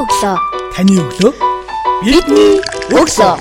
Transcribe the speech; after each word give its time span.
өглөө. 0.00 0.36
Таны 0.72 0.96
өглөө 1.02 1.52
Бидний 2.02 2.58
өглөө. 2.90 3.34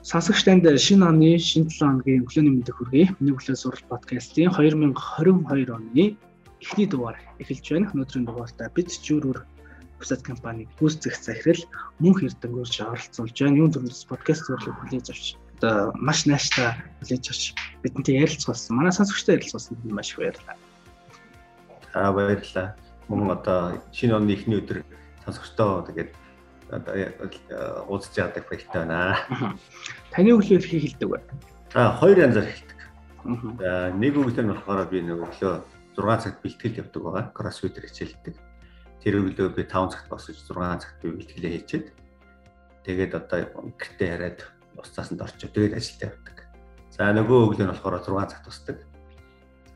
Сонсогч 0.00 0.44
танд 0.48 0.64
шинэ 0.80 1.04
оны 1.04 1.36
шинэ 1.36 1.68
7 1.68 1.76
хоногийн 1.76 2.24
өглөөний 2.24 2.52
мэндийг 2.56 2.76
хүргэе. 2.80 3.12
Миний 3.20 3.36
өглөө 3.36 3.56
сурал 3.60 3.84
подкастын 3.92 4.48
2022 4.48 5.76
оны 5.76 6.16
эхний 6.64 6.88
дугаар 6.88 7.20
эхэлж 7.36 7.68
байна. 7.68 7.92
Өнөөдрийн 7.92 8.24
дугаартаа 8.24 8.72
бид 8.72 8.88
жүүрүр 9.04 9.44
бусад 9.98 10.22
компаниг 10.22 10.68
гүйцэтгэх 10.78 11.16
захирал 11.16 11.64
мөнх 11.98 12.22
эрдэнгүүрч 12.22 12.74
оролцуулж 12.84 13.36
байна. 13.40 13.60
Юун 13.60 13.72
төрөөс 13.72 14.04
подкаст 14.08 14.46
зөвлөг 14.46 14.76
хүлээж 14.84 15.08
авч 15.10 15.26
одоо 15.56 15.92
маш 15.96 16.26
нааштай 16.28 16.76
хүлээж 17.00 17.24
авч 17.32 17.42
бидэнтэй 17.82 18.20
ярилцсан. 18.20 18.76
Манай 18.76 18.92
сонсогчтой 18.92 19.40
ярилцсан 19.40 19.76
маш 19.88 20.12
их 20.12 20.18
баярлалаа. 20.20 20.56
Аа 21.94 22.12
баярлалаа. 22.12 22.76
Мөн 23.08 23.30
одоо 23.32 23.80
шинэ 23.92 24.16
оны 24.16 24.36
эхний 24.36 24.60
өдөр 24.60 24.84
сонсогчтой 25.24 25.86
тэгээд 25.88 26.12
одоо 26.70 26.92
уулзж 27.88 28.12
байгааг 28.18 28.44
баяртай 28.50 28.80
байна. 28.84 29.16
Таны 30.12 30.36
хэрхий 30.42 30.80
хэлдэг 30.80 31.08
вэ? 31.08 31.20
За 31.72 31.96
хоёр 31.96 32.18
янзаар 32.18 32.46
хэлдэг. 32.50 32.80
За 33.58 33.92
нэг 33.96 34.12
өглөө 34.18 34.44
нь 34.44 34.52
болохоор 34.52 34.86
би 34.90 35.00
нэг 35.00 35.24
өглөө 35.24 35.54
6 35.96 36.22
цагт 36.22 36.42
бэлтгэл 36.42 36.80
явдаг 36.84 37.02
байгаа. 37.02 37.24
Кроссфит 37.32 37.78
хичээлдэг. 37.80 38.34
Тэр 39.06 39.22
өглөө 39.22 39.54
би 39.54 39.62
5 39.62 39.94
цагт 39.94 40.10
босож 40.10 40.34
6 40.34 40.82
цагт 40.82 40.98
би 40.98 41.14
бэлтгэлээ 41.14 41.52
хийчихэд 41.62 41.86
тэгээд 42.82 43.12
одоо 43.14 43.70
гэртээ 43.78 44.10
хараад 44.10 44.40
ус 44.74 44.90
цаасанд 44.90 45.22
орчоо. 45.22 45.46
Тэгээд 45.46 45.78
ажилдаа 45.78 46.10
явдаг. 46.10 46.36
За 46.90 47.14
нөгөө 47.14 47.38
өглөө 47.54 47.70
нь 47.70 47.70
болохоор 47.70 48.02
6 48.02 48.34
цагт 48.34 48.50
босдог. 48.50 48.78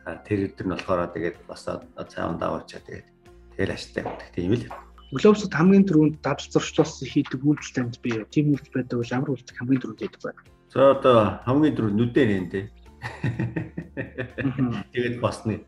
А 0.02 0.18
тэр 0.26 0.50
өдөр 0.50 0.66
нь 0.66 0.74
болохоор 0.74 1.14
тэгээд 1.14 1.46
босоод 1.46 1.86
цааван 1.94 2.42
даваачаа 2.42 2.82
тэгээд 2.82 3.06
тэгэл 3.54 3.74
ажилдаа 3.78 4.02
явдаг. 4.02 4.28
Тийм 4.34 4.50
л. 4.50 4.66
Глобусд 5.14 5.54
хамгийн 5.54 5.86
түрүүнд 5.86 6.18
дадал 6.26 6.50
зуршлуулсан 6.50 7.06
хийдэг 7.06 7.38
үйлдэл 7.38 7.74
танд 7.86 8.02
би 8.02 8.18
тийм 8.34 8.50
үйлдэл 8.58 8.74
байдаг 8.82 8.98
бол 8.98 9.14
ямар 9.14 9.30
үйлдэл 9.30 9.58
хамгийн 9.62 9.78
түрүүнд 9.78 10.02
хийдэг 10.10 10.22
вэ? 10.26 10.34
За 10.74 10.90
одоо 10.98 11.38
хамгийн 11.46 11.78
түрүү 11.78 11.92
нүдэн 11.94 12.50
нэ. 12.50 12.66
Тэгээд 14.90 15.22
басны. 15.22 15.62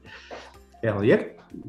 Яг 0.83 0.99
яг 1.07 1.23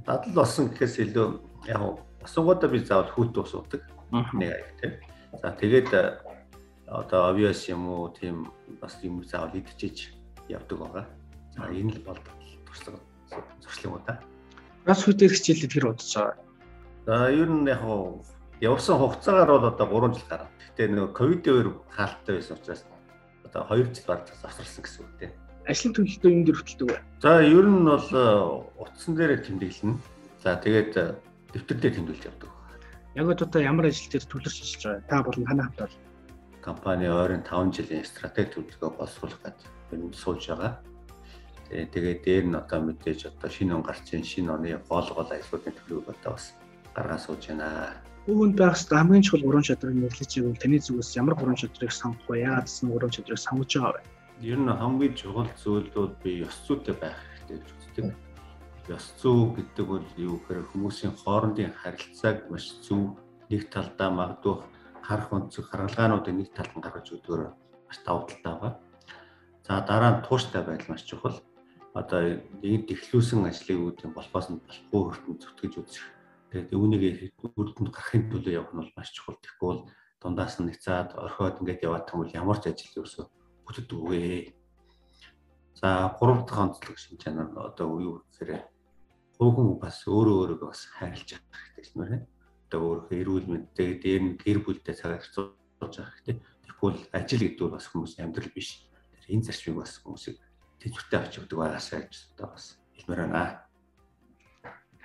дадал 0.10 0.34
болсон 0.34 0.74
гэхээс 0.74 0.98
илүү 1.06 1.53
яг 1.68 1.82
босонгуудаа 2.22 2.70
би 2.70 2.80
заавал 2.80 3.12
хүүт 3.12 3.38
ус 3.38 3.54
уудаг. 3.54 3.82
Нэг 4.12 4.50
аяг 4.52 4.70
тийм. 4.80 4.94
За 5.42 5.52
тэгээд 5.52 5.90
одоо 6.88 7.32
obvious 7.32 7.66
юм 7.70 7.90
уу 7.90 8.10
тийм 8.14 8.52
бас 8.82 8.98
юм 9.04 9.24
заавал 9.24 9.56
идчихэж 9.58 10.14
явдаг 10.50 10.78
байгаа. 10.80 11.06
За 11.56 11.68
энэ 11.72 11.98
л 11.98 12.06
бол 12.06 12.20
туршлага 12.66 13.00
зуршлын 13.62 13.94
удаа. 13.98 14.20
Бас 14.86 15.04
хөтөл 15.04 15.32
хичээлд 15.32 15.72
тэр 15.72 15.88
удаж 15.92 16.12
байгаа. 16.14 16.38
За 17.06 17.32
ер 17.32 17.50
нь 17.50 17.68
яг 17.68 17.82
явсан 18.62 18.98
хугацаагаар 18.98 19.50
бол 19.60 19.68
одоо 19.68 19.88
3 19.88 20.14
жил 20.16 20.28
гарав. 20.30 20.50
Гэхдээ 20.60 20.88
нөгөө 20.88 21.14
ковидын 21.18 21.54
үеэр 21.54 21.70
хаалттай 21.92 22.34
байсан 22.40 22.58
учраас 22.58 22.82
одоо 23.44 23.64
2 23.68 23.92
жил 23.96 24.08
баг 24.08 24.28
завсарсан 24.28 24.84
гэсэн 24.84 25.02
үг 25.04 25.14
тийм. 25.20 25.32
Ажлын 25.68 25.94
төлөлтөө 25.96 26.32
юм 26.32 26.44
үү? 26.44 26.98
За 27.24 27.40
ер 27.44 27.68
нь 27.68 27.88
бол 27.88 28.10
утсан 28.80 29.16
дээр 29.16 29.40
тэмдэглэнэ. 29.44 29.96
За 30.44 30.60
тэгээд 30.60 30.94
дэвтэр 31.54 31.78
дээр 31.80 31.96
тэмдэглэж 31.96 32.24
явдаг. 32.26 32.52
Яг 33.16 33.28
одоо 33.30 33.62
ямар 33.62 33.86
ажил 33.88 34.10
дээр 34.10 34.26
төлөрч 34.26 34.58
ажиллаж 34.62 34.84
байгаа? 34.84 35.10
Та 35.10 35.24
болон 35.24 35.46
танай 35.46 35.66
хамт 35.70 35.80
бол 35.80 35.96
компани 36.64 37.08
ойрын 37.08 37.44
5 37.44 37.76
жилийн 37.76 38.06
стратеги 38.08 38.50
төлөвлөгөө 38.56 38.92
боловсруулах 38.98 39.42
гэж 39.44 39.60
нь 39.94 40.14
сууж 40.16 40.48
байгаа. 40.50 40.72
Тэгээд 41.70 42.20
дээр 42.26 42.46
нь 42.50 42.56
одоо 42.56 42.80
мэдээж 42.82 43.20
одоо 43.30 43.50
шинэ 43.52 43.76
он 43.76 43.84
гарч 43.84 44.14
ийн 44.14 44.24
шинэ 44.24 44.50
оны 44.56 44.80
гол 44.90 45.08
гол 45.14 45.30
ажлуудын 45.30 45.76
төлөвлөгөө 45.78 46.16
одоо 46.16 46.32
бас 46.34 46.46
гаргаа 46.96 47.20
сууж 47.20 47.42
байна. 47.52 47.94
Үүнд 48.32 48.56
байх 48.56 48.80
хамгийн 48.80 49.24
чухал 49.26 49.44
гурван 49.44 49.68
чадрыг 49.68 49.96
нэрлэж 50.00 50.32
байвал 50.40 50.62
таны 50.64 50.80
зүгээс 50.80 51.12
ямар 51.20 51.36
гурван 51.36 51.60
чадрыг 51.60 51.92
сонгох 51.92 52.28
вэ? 52.32 52.48
Яагаад 52.48 52.68
гэсэн 52.72 52.88
гурван 52.90 53.12
чадрыг 53.12 53.40
сонгож 53.44 53.72
байгаа 53.76 53.94
вэ? 54.00 54.02
Ер 54.42 54.60
нь 54.64 54.72
хамгийн 54.72 55.14
чухал 55.20 55.52
зүйлүүд 55.60 56.14
би 56.24 56.32
ёс 56.48 56.56
зүйтэй 56.64 56.96
байх 56.96 57.20
хэрэгтэй 57.20 57.58
гэж 57.60 57.70
үздэг. 57.76 58.06
Ёс 58.92 59.06
зүй 59.22 59.56
гэдэг 59.56 59.86
бол 59.88 60.08
юу 60.18 60.40
гэхээр 60.44 60.68
хүмүүсийн 60.72 61.14
хоорондын 61.16 61.72
харилцааг 61.72 62.52
маш 62.52 62.66
зөв 62.84 63.16
нэг 63.48 63.72
талдаа 63.72 64.10
магадгүй 64.12 64.56
харах 65.08 65.30
өнцөг 65.32 65.66
харгалгаануудыг 65.72 66.36
нэг 66.36 66.50
талд 66.52 66.74
нь 66.76 66.84
гаргаж 66.84 67.08
өгдөөр 67.16 67.42
маш 67.88 67.98
давуу 68.04 68.28
талтай 68.28 68.52
байгаа. 68.52 68.74
За 69.64 69.80
дараа 69.88 70.12
нь 70.20 70.24
тууштай 70.28 70.62
байдал 70.68 70.92
маш 70.92 71.04
чухал. 71.08 71.40
Одоо 71.96 72.44
нэг 72.60 72.84
тэхлүүлсэн 72.92 73.48
ажлыг 73.48 73.80
үүдэн 73.80 74.12
болохоос 74.12 74.48
нь 74.52 74.60
болохгүй 74.60 75.02
хөртөнд 75.08 75.40
зүтгэж 75.40 75.74
үзэх 75.80 76.06
Тэгээд 76.54 76.70
үүнийг 76.70 77.04
үрдэнд 77.58 77.90
гарахын 77.90 78.30
төлөө 78.30 78.54
явах 78.54 78.78
нь 78.78 78.82
бол 78.86 78.94
маш 78.94 79.10
чухал. 79.10 79.42
Тэгэхгүй 79.42 79.68
бол 79.74 79.82
дундаас 80.22 80.62
нь 80.62 80.70
нэцээд 80.70 81.18
орхиод 81.18 81.58
ингээд 81.66 81.82
яваад 81.82 82.06
том 82.06 82.22
бол 82.22 82.30
ямар 82.30 82.62
ч 82.62 82.70
ажил 82.70 83.02
ерөөсөө 83.02 83.26
бүтдэг 83.66 83.98
үгүй. 83.98 84.54
За 85.74 86.14
гурав 86.14 86.46
дахь 86.46 86.62
онцлог 86.62 86.98
шин 87.02 87.18
чанар 87.18 87.50
нь 87.50 87.58
одоо 87.58 87.90
юу 87.98 88.22
гэхээр 88.38 88.70
хувь 89.38 89.80
бас 89.82 89.98
өөрөө 90.08 90.36
өөрийгөө 90.58 90.70
бас 90.70 90.82
хайрлаж 90.98 91.30
явах 91.34 91.60
хэрэгтэй 91.76 91.92
юм 91.94 92.00
байна. 92.02 92.20
Одоо 92.70 92.82
өөрөө 92.84 93.20
эрүүл 93.22 93.48
мэндтэй 93.50 93.90
дээр 94.02 94.22
нь 94.24 94.38
гэр 94.38 94.60
бүлтэй 94.64 94.96
цагаар 94.96 95.22
зарцуулж 95.22 95.96
явах 95.98 96.14
хэрэгтэй. 96.22 96.38
Бол 96.82 96.98
ажил 97.16 97.42
гэдэг 97.44 97.62
бол 97.64 97.76
бас 97.78 97.88
хүмүүсийн 97.88 98.26
амьдрал 98.28 98.52
биш. 98.54 98.70
Тэр 99.16 99.26
энэ 99.34 99.46
зарчмыг 99.48 99.78
бас 99.82 100.02
хүмүүсийг 100.04 100.38
тэнцвэртэй 100.84 101.20
авч 101.20 101.34
явдаг 101.40 101.58
байгаасаа 101.60 102.00
гэж 102.04 102.16
одоо 102.36 102.48
бас 102.54 102.66
хэлмээр 102.96 103.22
байна. 103.32 103.64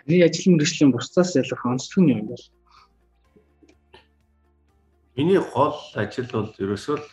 Миний 0.06 0.24
ажил 0.26 0.52
мэргэжлийн 0.52 0.90
бусдаас 0.90 1.36
ялах 1.38 1.62
онцлог 1.66 2.02
нь 2.02 2.12
юм 2.12 2.26
бол 2.26 2.44
Миний 5.18 5.42
гол 5.42 5.74
ажил 5.94 6.30
бол 6.30 6.54
ерөөсөө 6.62 6.96
л 7.02 7.06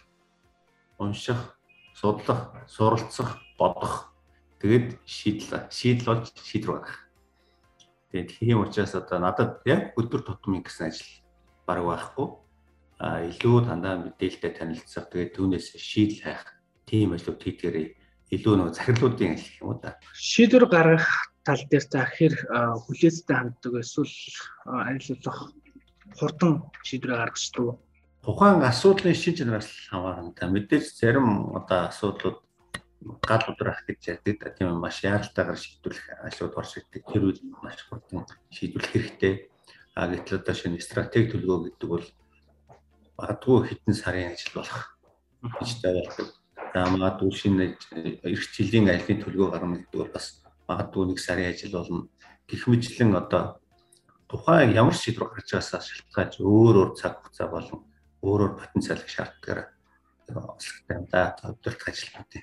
унших, 1.01 1.57
судлах, 1.97 2.53
суралцах, 2.69 3.41
бодох. 3.57 4.13
Тэгээд 4.61 5.01
шийдэл 5.09 5.65
шийдэл 5.73 6.05
болж 6.13 6.29
шийдвэр 6.37 6.85
гаргах. 6.85 7.04
Тэгээд 8.15 8.39
тийм 8.39 8.63
учраас 8.63 8.95
одоо 8.95 9.19
надад 9.19 9.59
яг 9.67 9.91
өдөр 9.99 10.23
тутмын 10.23 10.63
гэсэн 10.63 10.87
ажил 10.87 11.11
баг 11.67 11.83
байхгүй. 11.83 12.27
А 12.95 13.27
илүү 13.27 13.67
дандаа 13.67 14.07
мэдээлэлтэй 14.07 14.55
танилцах, 14.55 15.11
тэгээд 15.11 15.35
түүнээс 15.35 15.75
шийдэл 15.75 16.23
хайх 16.23 16.47
тийм 16.87 17.11
ажлууд 17.11 17.43
хийдгээрээ 17.43 17.87
илүү 18.31 18.53
нөгөө 18.55 18.71
захирлуудын 18.71 19.35
ажил 19.35 19.59
юм 19.67 19.83
да. 19.83 19.99
Шийдвэр 20.15 20.71
гаргах 20.71 21.11
тал 21.43 21.59
дээр 21.67 21.83
за 21.91 22.07
хэр 22.07 22.33
хүлээцтэй 22.87 23.35
ханддаг 23.35 23.73
эсвэл 23.83 24.15
арилуулах 24.63 25.39
хурдан 26.15 26.71
шийдвэр 26.87 27.19
гаргацдаг. 27.19 27.75
Тухайн 28.23 28.63
асуудлын 28.63 29.11
шин 29.11 29.35
чанараас 29.35 29.67
хамаарна. 29.91 30.31
Та 30.31 30.47
мэдээж 30.47 30.87
зарим 30.87 31.51
одоо 31.51 31.91
асуудлууд 31.91 32.44
гал 33.21 33.43
удрах 33.47 33.85
гэж 33.85 34.17
ярьдаг. 34.17 34.57
Тийм 34.57 34.79
маш 34.81 35.03
яаралтайгаар 35.03 35.57
шийдвэрлэх 35.57 36.05
ажлууд 36.25 36.53
орж 36.57 36.71
ирдэг. 36.81 37.03
Тэр 37.05 37.23
үл 37.29 37.39
маш 37.61 37.85
хурдан 37.85 38.25
шийдвэрлэх 38.49 38.91
хэрэгтэй. 38.91 39.33
А 39.95 40.07
гэтэл 40.09 40.41
одоо 40.41 40.55
шинэ 40.57 40.81
стратеги 40.81 41.31
төлгөө 41.31 41.57
гэдэг 41.69 41.89
бол 41.89 42.05
магадгүй 43.17 43.57
хэдэн 43.69 43.95
сарын 43.95 44.33
ажил 44.33 44.53
болох 44.59 44.97
гэж 45.41 45.69
тайлбарладаг. 45.81 46.29
За 46.73 46.81
магадгүй 46.89 47.31
шинэ 47.31 47.65
эх 48.25 48.41
жилийн 48.51 48.89
ажлын 48.89 49.23
төлгөө 49.23 49.47
гаргана 49.53 49.79
гэдэг 49.79 49.99
бол 50.01 50.11
бас 50.11 50.41
магадгүй 50.67 51.03
нэг 51.13 51.19
сарын 51.21 51.53
ажил 51.53 51.77
болно. 51.77 52.09
Гэх 52.49 52.67
мэтлэн 52.67 53.15
одоо 53.15 53.61
тухайн 54.27 54.73
ямар 54.73 54.97
шийдвэр 54.97 55.31
гарч 55.31 55.53
байгаасаа 55.53 55.81
шалтгаалж 55.81 56.33
өөр 56.41 56.75
өөр 56.75 56.91
цаг 56.99 57.21
хугацаа 57.21 57.47
болон 57.47 57.79
өөр 58.25 58.41
өөр 58.41 58.53
потенциалыг 58.59 59.07
шаардлагаар 59.07 59.69
ослогтой 60.27 60.95
юм 60.97 61.05
да 61.07 61.37
төвдөрөх 61.37 61.87
ажилтнууд. 61.87 62.33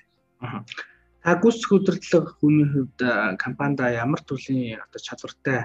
Та 1.23 1.35
гүйцэтгэх 1.39 1.71
удирдлага 1.71 2.31
хүний 2.39 2.67
хувьд 2.67 2.99
компанид 3.39 3.79
ямар 3.79 4.21
төрлийн 4.27 4.83
одоо 4.83 4.99
чадвартай 4.99 5.59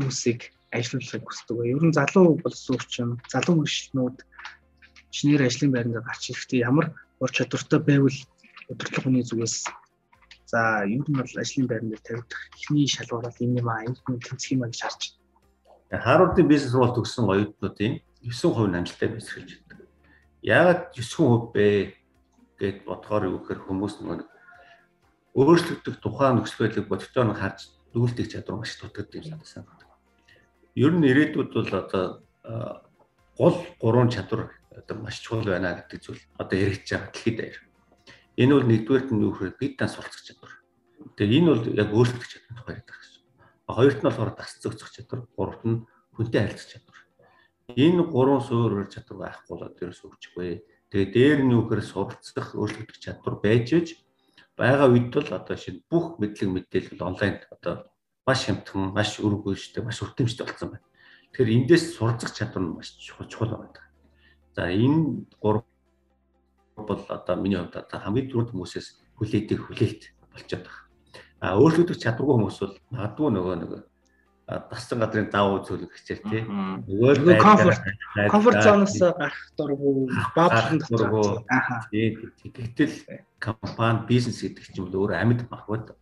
хүмүүсийг 0.00 0.40
ажилуулахыг 0.72 1.24
хүсдэг 1.28 1.56
вэ? 1.56 1.76
Ер 1.76 1.84
нь 1.84 1.92
залуу 1.92 2.40
болсон 2.40 2.80
учраас 2.80 3.20
залуу 3.28 3.60
мөрчлөнүүд 3.60 4.16
чинээр 5.12 5.44
ажлын 5.44 5.72
байранд 5.72 6.00
гарч 6.00 6.32
ирэхдээ 6.32 6.64
ямар 6.64 6.96
ур 7.20 7.30
чадвартай 7.30 7.80
байвал 7.84 8.18
удирдлага 8.72 9.04
хүний 9.04 9.24
зүгээс 9.28 9.68
За 10.52 10.84
ер 10.84 11.00
нь 11.08 11.16
бол 11.16 11.40
ажлын 11.40 11.66
байран 11.66 11.88
дээр 11.88 12.04
тавигдах 12.04 12.42
эхний 12.52 12.84
шалгуур 12.84 13.24
бол 13.24 13.40
энэ 13.40 13.60
юм 13.60 13.68
аа 13.72 13.88
энэ 13.88 13.96
хүн 14.04 14.20
тэнцэх 14.20 14.52
юм 14.52 14.62
аа 14.62 14.68
гэж 14.68 14.80
харж 14.84 15.00
байна. 15.88 16.04
Харвардын 16.04 16.48
бизнес 16.52 16.74
руу 16.76 16.92
төгссөн 16.92 17.24
оюутнуудын 17.32 17.94
9% 18.20 18.76
амжилттай 18.76 19.08
бэлсгэлж 19.08 19.50
байдаг. 19.56 19.78
Яагаад 20.44 20.80
9% 20.92 21.56
бэ 21.56 21.64
гэд 22.62 22.86
бодохоор 22.86 23.26
юу 23.26 23.42
гэхээр 23.42 23.66
хүмүүс 23.66 23.94
нэг 24.06 24.22
өөрчлөгдөх 25.34 25.98
тухайн 25.98 26.38
нөхцөл 26.38 26.62
байдлыг 26.62 26.86
бодитоор 26.86 27.28
нь 27.34 27.40
харж 27.42 27.58
дүүлдэг 27.90 28.26
чадвар 28.30 28.62
маш 28.62 28.78
дутагддаг 28.78 29.18
юм 29.18 29.42
санагдсан. 29.42 29.66
Ер 30.78 30.92
нь 30.94 31.08
ирээдүйд 31.10 31.50
бол 31.50 31.72
одоо 31.74 32.04
гол 33.34 33.56
гурван 33.82 34.08
чадвар 34.14 34.54
одоо 34.70 34.96
маш 35.02 35.20
чухал 35.20 35.50
байна 35.50 35.74
гэдэг 35.74 35.98
зүйл 36.00 36.22
одоо 36.38 36.56
яригдж 36.56 36.88
байгаа 36.92 37.10
дэлхийд 37.10 37.36
даяар. 37.36 37.58
Энэ 38.36 38.54
бол 38.54 38.68
нэгдүгээр 38.70 39.04
нь 39.10 39.24
юу 39.26 39.32
гэхээр 39.34 39.58
бид 39.60 39.74
тань 39.76 39.92
суралцах 39.92 40.24
чадвар. 40.24 40.52
Тэгэхээр 41.18 41.36
энэ 41.36 41.50
бол 41.50 41.64
яг 41.76 41.88
өөрчлөлт 41.92 42.30
чадвар 42.30 42.56
тухай 42.56 42.74
ярьдаг 42.80 42.96
гэсэн. 42.96 43.22
Хоёрт 43.68 43.98
нь 44.00 44.06
болохоор 44.08 44.32
дасц 44.36 44.56
зохицох 44.62 44.90
чадвар, 44.92 45.20
гуравт 45.36 45.62
нь 45.68 45.84
хүнтэй 46.16 46.40
харилцах 46.40 46.70
чадвар. 46.72 46.98
Энэ 47.76 48.02
гурван 48.08 48.40
суурь 48.40 48.88
чадвар 48.88 49.18
байхгүй 49.32 49.56
бол 49.56 49.72
дээрс 49.76 50.00
өгчихгүй. 50.04 50.64
Тэгээ 50.92 51.08
дээр 51.08 51.40
гэхээр 51.48 51.80
суралцах, 51.80 52.52
өөрчлөгдөх 52.52 53.00
чадвар 53.00 53.40
байж 53.40 53.72
иж 53.72 53.88
байгаа 54.60 54.92
үед 54.92 55.08
бол 55.08 55.30
одоо 55.32 55.56
шинэ 55.56 55.88
бүх 55.88 56.20
мэдлэг 56.20 56.52
мэдээлэл 56.52 57.00
онлайн 57.00 57.40
одоо 57.48 57.88
маш 58.28 58.44
хямдхан, 58.44 58.92
маш 58.92 59.16
өргөжтэй, 59.16 59.80
маш 59.80 60.04
өртөмжтэй 60.04 60.44
болсон 60.44 60.76
байна. 60.76 60.84
Тэгэхээр 61.32 61.56
эндээс 61.64 61.96
суралцах 61.96 62.36
чадвар 62.36 62.60
нь 62.60 62.76
маш 62.76 62.92
чухал 63.00 63.56
байна. 63.56 63.80
За 64.52 64.68
энэ 64.68 65.24
гурав 65.40 65.64
бол 66.76 67.00
одоо 67.08 67.36
миний 67.40 67.56
хувьд 67.56 67.72
одоо 67.72 67.96
хамгийн 67.96 68.28
түрүүнд 68.28 68.52
хүмүүсээс 68.52 68.88
хүлээдэг 69.16 69.58
хүлээлт 69.64 70.02
болчиход 70.28 70.68
байна. 70.68 70.84
А 71.40 71.56
өөрчлөгдөх 71.56 71.96
чадваргүй 71.96 72.36
хүмүүс 72.36 72.58
бол 72.60 72.76
магадгүй 72.92 73.28
нөгөө 73.32 73.54
нэг 73.64 73.70
дассан 74.46 74.98
газрын 74.98 75.30
давуу 75.30 75.62
зүйл 75.62 75.86
хичээл 75.86 76.26
тий. 76.26 76.42
Нөгөө 76.42 77.38
комфорт 77.38 77.82
комфорт 78.28 78.62
зоноос 78.62 78.98
гарах 78.98 79.38
дурггүй, 79.56 80.10
баадлан 80.34 80.78
дурггүй. 80.82 81.46
Тэгтэл 82.42 82.94
компани 83.38 84.06
бизнес 84.08 84.42
гэдэг 84.42 84.66
чинь 84.66 84.90
өөрөө 84.90 85.16
амьд 85.16 85.46
махбод 85.46 85.94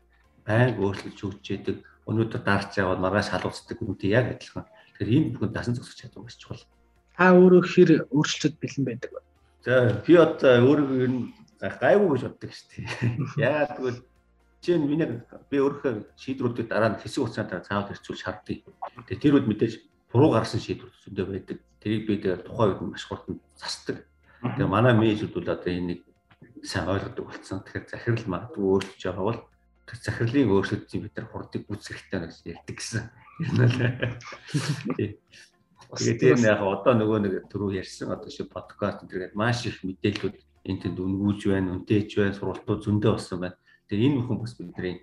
байнг 0.47 0.81
өөрчлөж 0.81 1.17
хөгжөөдөг. 1.21 1.77
Өнөөдөр 2.09 2.43
дарж 2.43 2.81
яваад 2.81 3.05
маргааш 3.05 3.29
халуусдаг 3.31 3.79
үнтэй 3.85 4.17
яг 4.17 4.35
адилхан. 4.35 4.67
Тэгэхээр 4.99 5.15
энэ 5.15 5.31
бүхэн 5.37 5.53
дасан 5.53 5.77
зогсох 5.77 6.01
чадвар 6.01 6.25
маш 6.27 6.41
чухал. 6.41 6.65
Та 7.15 7.37
өөрөө 7.37 7.63
хэр 7.63 7.91
өөрчлөлт 8.11 8.57
бэлэн 8.59 8.85
байдаг 8.89 9.11
вэ? 9.15 9.21
За 9.63 9.75
би 10.01 10.17
одоо 10.17 10.65
өөрөө 10.65 10.89
ер 11.05 11.13
нь 11.13 11.29
гайгүй 11.61 12.09
гэж 12.17 12.23
боддог 12.25 12.51
шүү 12.51 12.69
дээ. 12.73 12.85
Яагаад 13.45 13.73
гэвэл 13.77 14.01
чинь 14.61 14.85
миний 14.85 15.09
би 15.51 15.57
өөрөө 15.57 16.17
шийдвэрүүдийг 16.21 16.69
дараа 16.69 16.93
нь 16.93 17.01
хэсэг 17.01 17.25
хугацаанд 17.25 17.65
цаавал 17.65 17.89
хэрцүүл 17.89 18.21
шаарддаг. 18.21 18.59
Тэгээ 19.09 19.21
тэр 19.21 19.35
үед 19.41 19.49
мэдээж 19.49 19.75
буруу 20.13 20.37
гарсан 20.37 20.61
шийдвэр 20.61 20.93
зөндөө 21.09 21.27
байдаг. 21.33 21.59
Тэрийг 21.81 22.03
би 22.05 22.21
тэгээ 22.21 22.45
тухайн 22.45 22.77
үед 22.77 22.81
маш 22.93 23.05
хурдан 23.09 23.41
засдаг. 23.57 24.05
Тэгээ 24.45 24.69
манай 24.69 24.93
менежүүд 24.93 25.33
бол 25.33 25.49
одоо 25.49 25.73
энийг 25.73 26.05
сайн 26.61 26.93
ойлгодог 26.93 27.25
болсон. 27.33 27.65
Тэгэхээр 27.65 27.89
захирал 27.89 28.27
магадгүй 28.29 28.65
өөрчлөж 28.69 29.01
байгаа 29.01 29.25
бол 29.25 29.41
тэр 29.89 29.99
захирлын 30.05 30.53
өөрчлөлтийг 30.53 31.03
бид 31.09 31.15
нар 31.17 31.29
хурдыг 31.33 31.63
хэрэгтэй 31.65 32.21
гэж 32.21 32.37
ярьдаг 32.53 32.77
гэсэн. 32.77 33.05
Тэгээд 35.91 36.23
энэ 36.37 36.47
яг 36.53 36.61
одоо 36.63 36.95
нөгөө 36.95 37.19
нэг 37.25 37.33
түрүү 37.51 37.81
ярьсан 37.81 38.15
одоо 38.15 38.31
шиг 38.31 38.53
подкаст 38.53 39.09
гэдэг 39.09 39.35
маш 39.35 39.67
их 39.67 39.83
мэдээлэлүүд 39.83 40.37
энэ 40.71 40.81
тэнд 40.87 40.99
үнгүүлж 41.01 41.43
байна, 41.51 41.75
үнтэйж 41.81 42.11
байна, 42.15 42.37
сургалтууд 42.37 42.85
зөндөө 42.85 43.13
болсон 43.17 43.39
байна. 43.43 43.57
Тэгээ 43.91 44.07
энэ 44.07 44.19
бүхэн 44.23 44.39
бас 44.39 44.55
бидний 44.55 45.03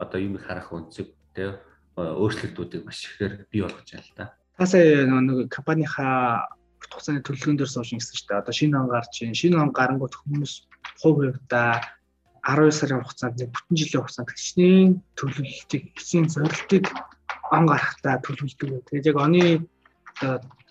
одоо 0.00 0.18
юм 0.18 0.40
харах 0.40 0.72
үнцэг 0.72 1.12
тэгээ 1.36 1.52
өөрчлөлтүүдийг 2.00 2.82
маш 2.88 3.04
ихээр 3.04 3.44
бий 3.52 3.60
болгож 3.60 3.84
байна 3.92 4.08
л 4.08 4.16
да. 4.16 4.24
Та 4.56 4.64
сая 4.64 5.04
нэг 5.04 5.52
компанийнхаа 5.52 6.48
хугацааны 6.88 7.20
төлөвлөгөөн 7.20 7.58
дээр 7.60 7.68
сууж 7.68 7.92
ингэсэн 7.92 8.16
шүү 8.16 8.28
дээ. 8.32 8.40
Одоо 8.40 8.54
шинэ 8.56 8.80
он 8.80 8.88
гарч 8.88 9.14
ийн. 9.20 9.36
Шинэ 9.36 9.60
он 9.60 9.70
гарангууд 9.76 10.16
хүмүүс 10.16 10.52
хувь 11.04 11.20
хувьдаа 11.28 11.84
12 12.40 12.72
сарын 12.72 13.04
хугацаанд 13.04 13.36
нэг 13.36 13.50
бүтэн 13.52 13.76
жилийн 13.76 14.02
хугацаанд 14.02 14.30
хичнээн 14.32 14.90
төлөвлөлтийг, 15.16 15.84
хичнээн 15.92 16.28
зорилтыг 16.32 16.84
он 17.52 17.64
гарахтаа 17.68 18.16
төлөвлөдөг. 18.24 18.88
Тэгээд 18.88 19.08
яг 19.12 19.18
оны 19.20 19.42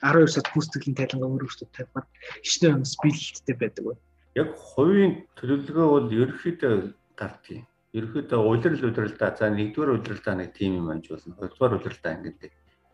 12 0.01 0.33
сард 0.33 0.49
гүйцэтгэлийн 0.51 0.97
тайлангаа 0.97 1.29
өөр 1.29 1.45
өөртөө 1.45 1.69
тавьгаад 1.71 2.07
хичнээн 2.41 2.75
онос 2.81 2.97
биелэлттэй 3.01 3.55
байдаг 3.55 3.83
бай. 3.85 3.97
Яг 4.35 4.49
хувийн 4.57 5.13
төлөвлөгөө 5.37 5.87
бол 5.93 6.07
ерөөхдөө 6.09 6.75
гардгийг. 7.21 7.65
Ерөнхийдөө 7.94 8.39
улирал 8.41 8.81
улиралдаа 8.89 9.29
за 9.38 9.45
нэгдүгээр 9.53 9.94
улиралдаа 9.94 10.35
нэг 10.41 10.50
тим 10.57 10.81
юм 10.81 10.89
амжуулна. 10.89 11.38
Хоёрдугаар 11.38 11.77
улиралдаа 11.77 12.12
ингээд 12.18 12.41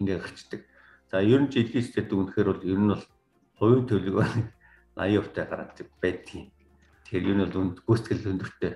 ингээд 0.03 0.21
гарчдаг. 0.21 0.61
За 1.11 1.21
ер 1.23 1.41
нь 1.41 1.51
жилийн 1.53 1.85
стэд 1.87 2.11
үнэхээр 2.11 2.47
бол 2.51 2.63
ер 2.67 2.79
нь 2.81 2.91
бол 2.91 3.05
хувийн 3.55 3.85
төлөвлөгөө 3.87 4.25
80 4.97 5.21
хувьтай 5.21 5.45
гаргадаг 5.47 5.87
байдгийг. 6.01 6.51
Тэгэхээр 7.05 7.29
ер 7.29 7.35
нь 7.37 7.45
бол 7.45 7.79
гүйцэтгэл 7.87 8.29
өндөртэй 8.35 8.73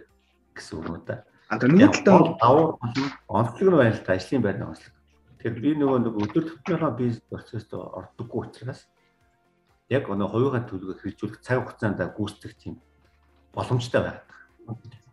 гэсэн 0.55 0.75
үг 0.79 0.85
юм 0.87 1.03
да. 1.03 1.25
А 1.49 1.59
тэр 1.59 1.73
нэг 1.75 1.91
талаа 2.05 2.37
давуу 2.39 2.79
онцлог 3.27 3.67
нь 3.67 3.79
байна 3.81 3.97
л 3.97 4.05
та 4.05 4.15
ажлын 4.15 4.45
байрны 4.45 4.65
онцлог. 4.71 4.93
Тэгэхээр 5.41 5.57
би 5.57 5.71
нөгөө 5.75 5.99
нэг 6.05 6.15
өдөр 6.21 6.43
тутмынхаа 6.47 6.93
бизнес 6.95 7.25
процесст 7.27 7.73
ордоггүй 7.73 8.39
учраас 8.45 8.87
яг 9.89 10.07
өнөө 10.07 10.29
хувийнхаа 10.31 10.63
төлөвлөгөө 10.69 11.01
хэрэгжүүлэх 11.01 11.41
цаг 11.43 11.65
хугацаанд 11.65 11.99
гүйцэтгэх 11.99 12.53
тийм 12.55 12.75
боломжтой 13.51 14.01
байна. 14.05 14.21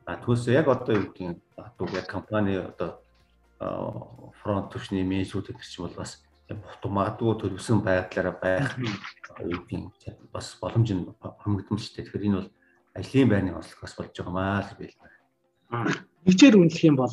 А 0.09 0.17
түүнээс 0.17 0.49
яг 0.57 0.73
одоо 0.73 0.97
юу 0.97 1.13
гэдгийг 1.13 1.37
одоо 1.61 1.87
яг 1.93 2.09
компани 2.09 2.57
одоо 2.57 3.05
фронт 4.41 4.73
төвчний 4.73 5.05
менежүүд 5.05 5.53
гэдэг 5.53 5.69
чинь 5.69 5.85
бол 5.85 6.01
бас 6.01 6.25
магадгүй 6.49 7.37
төрөвсөн 7.45 7.85
байдлаараа 7.85 8.37
байх 8.41 8.73
гэдгийг 8.81 9.85
бас 10.33 10.57
боломж 10.57 10.89
нь 10.97 11.05
дээ. 11.05 12.09
Тэгэхээр 12.09 12.25
энэ 12.25 12.39
бол 12.41 12.51
ажлын 12.97 13.29
байрны 13.29 13.53
онцлог 13.53 13.81
бас 13.85 13.95
болж 14.01 14.17
байгаа 14.17 14.33
маа 14.33 14.65
л 14.65 14.73
байна. 14.81 15.93
Нэгжээр 16.25 16.57
үнэлэх 16.57 16.89
юм 16.89 16.97
бол 16.97 17.13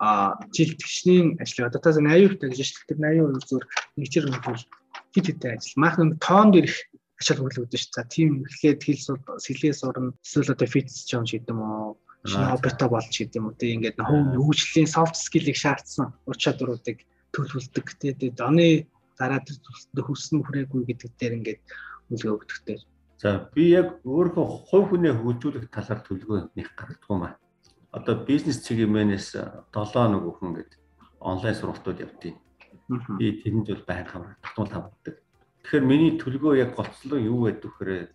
а 0.00 0.40
жил 0.56 0.72
тэгшний 0.80 1.36
ажил 1.36 1.68
одоо 1.68 1.84
та 1.84 1.92
80% 1.92 2.40
гэж. 2.48 2.88
Тэр 2.88 2.96
80% 2.96 3.44
зөв 3.44 3.60
нэгжээр 4.00 4.32
үнэлвэл 4.32 4.64
хит 5.12 5.26
хиттэй 5.28 5.52
ажил. 5.60 5.76
Маахан 5.76 6.16
тоонд 6.16 6.56
ирэх 6.56 6.80
ачаал 7.20 7.44
хөрлөгдөж 7.44 7.80
ш. 7.80 7.92
За 7.92 8.02
тийм 8.08 8.48
эхлээд 8.48 8.80
хэл 8.80 9.00
сур 9.04 9.18
сэлгээ 9.20 9.74
сурна. 9.76 10.16
Эсвэл 10.24 10.56
одоо 10.56 10.68
фитнес 10.68 11.04
ч 11.04 11.12
гэдэм 11.20 11.58
үү. 11.60 11.94
Шинэ 12.24 12.48
хоббито 12.56 12.86
болж 12.88 13.12
гэдэм 13.12 13.44
үү. 13.44 13.58
Тэг 13.60 13.70
ингээд 13.76 13.98
хөгжлийн 14.00 14.88
софт 14.88 15.16
скиллийг 15.20 15.56
шаардсан 15.60 16.16
ур 16.24 16.36
чадваруудыг 16.40 17.04
төлөвлөдөг. 17.36 17.86
Тэгээд 18.00 18.40
оны 18.40 18.88
дараа 19.20 19.40
төсөлтөд 19.44 20.00
хүссэн 20.00 20.40
хүрээгүй 20.40 20.82
гэдэг 20.88 21.10
дээр 21.20 21.36
ингээд 21.38 21.60
үлгээ 22.08 22.32
өгдөгтэй. 22.32 22.78
За 23.20 23.52
би 23.52 23.76
яг 23.76 24.00
өөрөө 24.08 24.46
хувь 24.72 24.96
хүнээ 24.96 25.12
хөгжүүлэх 25.20 25.68
талаар 25.68 26.00
төлөвлөгөө 26.08 26.56
нэх 26.56 26.72
гаргадгүй 26.72 27.16
маа. 27.20 27.36
Одоо 27.92 28.16
бизнес 28.24 28.64
цэгмээс 28.64 29.36
7 29.36 30.08
нэг 30.08 30.24
өхөн 30.24 30.56
гэдэг 30.56 30.80
онлайн 31.20 31.56
сургалтууд 31.58 32.00
явдیں۔ 32.00 32.34
Би 33.20 33.26
тэрэнд 33.44 33.68
бол 33.68 33.84
байн 33.84 34.06
хамраг 34.08 34.38
татвал 34.40 34.72
хамгадаг. 34.72 35.16
Тэгэхээр 35.70 35.86
миний 35.86 36.18
төлгөө 36.18 36.58
яг 36.58 36.74
голцлоо 36.74 37.14
юу 37.14 37.46
байдаг 37.46 37.70
вэхээр 37.78 38.10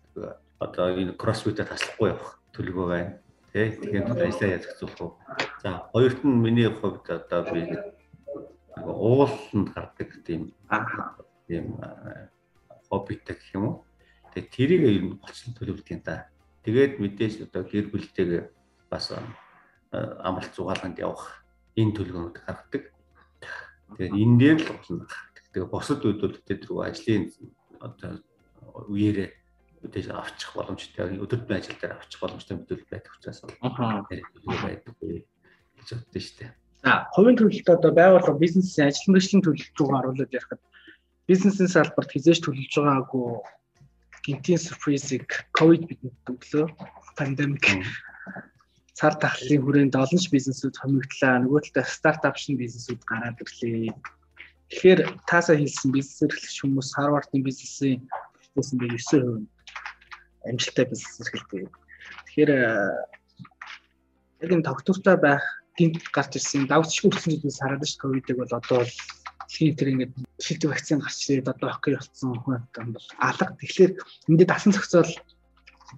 одоо 0.60 0.92
энэ 0.92 1.16
кроссфитээр 1.16 1.72
таслахгүй 1.72 2.12
явах 2.12 2.36
төлгөө 2.52 2.84
байна. 2.84 3.16
Тэ 3.48 3.80
тэгэхээр 3.80 4.28
ажиллаа 4.28 4.56
язгцуулах 4.60 5.00
уу. 5.00 5.12
За 5.64 5.88
хоёрт 5.88 6.20
нь 6.20 6.36
миний 6.36 6.68
хувьд 6.68 7.08
одоо 7.08 7.48
би 7.48 7.64
ууланд 8.76 9.72
гардаг 9.72 10.08
тийм 10.28 10.52
тийм 11.48 11.80
хоббитэй 12.92 13.40
гэх 13.40 13.56
юм 13.56 13.64
уу. 13.64 13.76
Тэгээ 14.36 14.52
тэрийг 14.52 14.82
ер 14.84 15.04
нь 15.08 15.16
голцлон 15.16 15.56
төлөвлөдөг 15.56 15.96
юм 15.96 16.04
да. 16.04 16.28
Тэгээд 16.60 17.00
мэдээж 17.00 17.48
одоо 17.48 17.64
гэр 17.64 17.88
бүлтэйгээ 17.88 18.42
бас 18.92 19.16
амралт 19.96 20.52
зугаалганд 20.52 21.00
явах 21.00 21.40
энэ 21.72 21.96
төлөвлөгөөнүүд 21.96 22.36
гаргадаг. 22.36 22.84
Тэгээд 23.96 24.12
энэ 24.12 24.36
дээр 24.44 24.58
л 24.60 24.68
болно. 24.76 25.08
Тэгээ 25.56 25.72
босод 25.72 26.04
үед 26.04 26.20
бол 26.20 26.36
тэр 26.44 26.60
ажлын 26.84 27.32
одоо 27.80 28.20
үеэрээ 28.92 29.32
үдээж 29.88 30.12
авчих 30.12 30.52
боломжтой 30.52 31.16
өдөртний 31.16 31.56
ажил 31.56 31.80
дээр 31.80 31.96
авчих 31.96 32.20
боломжтой 32.20 32.60
мэдээлэл 32.60 32.92
байдаг 32.92 33.12
учраас 33.16 33.40
хэрэглээ 33.40 34.60
байдаг 34.60 34.94
гэж 35.00 35.88
боддоо 35.96 36.20
шүү 36.20 36.36
дээ. 36.44 36.52
За, 36.84 37.08
хувийн 37.16 37.40
төлөлт 37.40 37.68
одоо 37.72 37.92
байгууллага 37.96 38.36
бизнесийн 38.36 38.92
ажил 38.92 39.16
мэргэжлийн 39.16 39.44
төлөлт 39.48 39.76
рүү 39.80 39.88
харуулж 39.96 40.20
ярихад 40.28 40.62
бизнесийн 41.24 41.72
салбарт 41.72 42.12
хизээж 42.12 42.38
төлөж 42.44 42.72
байгаагүй 42.76 43.26
гинтийн 44.28 44.60
сюрпризыг 44.60 45.48
ковид 45.56 45.88
бидэнд 45.88 46.36
өглөө 46.36 46.66
пандемик 47.16 47.64
цар 48.92 49.16
тахлын 49.16 49.64
хүрээнд 49.64 49.96
олон 49.96 50.20
ч 50.20 50.28
бизнесүүд 50.28 50.76
хомигдлаа. 50.84 51.40
Нөгөө 51.40 51.72
талаа 51.72 51.88
стартап 51.88 52.36
шин 52.36 52.60
бизнесүүд 52.60 53.00
гараад 53.08 53.40
ирлээ 53.40 53.92
Тэгэхээр 54.70 55.00
таасаа 55.30 55.56
хэлсэн 55.56 55.90
бизнес 55.94 56.22
эрхлэгч 56.26 56.56
хүмүүс 56.62 56.88
Harvard-ын 56.98 57.42
бизнесийн 57.46 58.02
би 58.54 58.60
9% 58.60 59.46
амжилттай 60.50 60.86
бизнес 60.90 61.20
эрхэлдэг. 61.22 61.70
Тэгэхээр 62.26 62.50
яг 64.42 64.50
энэ 64.50 64.66
тогтвортой 64.66 65.16
байх 65.16 65.44
гинт 65.78 66.02
гарч 66.10 66.36
ирсэн 66.36 66.66
давчгүй 66.66 67.10
хүрсэн 67.12 67.38
зүйлс 67.40 67.60
хараад 67.62 67.84
ш 67.86 67.94
ковидыг 68.00 68.36
бол 68.42 68.52
одоо 68.58 68.82
бол 68.82 68.94
дэлхийн 69.46 69.76
тэр 69.78 69.88
ингээд 69.92 70.12
шилдэг 70.42 70.70
вакцины 70.70 71.00
гарч 71.04 71.18
ирээд 71.30 71.52
одоо 71.52 71.68
окей 71.70 71.94
болсон 71.94 72.34
хүн 72.42 72.90
бол 72.90 73.08
алга. 73.22 73.54
Тэгэхээр 73.60 73.92
эндээ 74.28 74.48
дасан 74.50 74.72
зохицол 74.74 75.10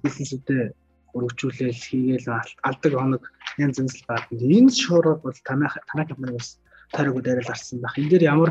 бизнесүүдэд 0.04 0.76
өргөжүүлэл 1.16 1.72
хийгээл 1.72 2.28
алдаг 2.68 2.92
хоног 2.92 3.24
янз 3.56 3.80
янз 3.80 3.94
л 3.96 4.08
байна. 4.08 4.28
Энэ 4.28 4.70
шуурууд 4.76 5.20
бол 5.24 5.38
танай 5.46 5.70
танай 5.88 6.06
компаниас 6.06 6.60
тойрог 6.92 7.22
дээрэл 7.22 7.52
арсан 7.52 7.80
байх. 7.80 7.98
Энэ 7.98 8.10
дээр 8.10 8.24
ямар 8.32 8.50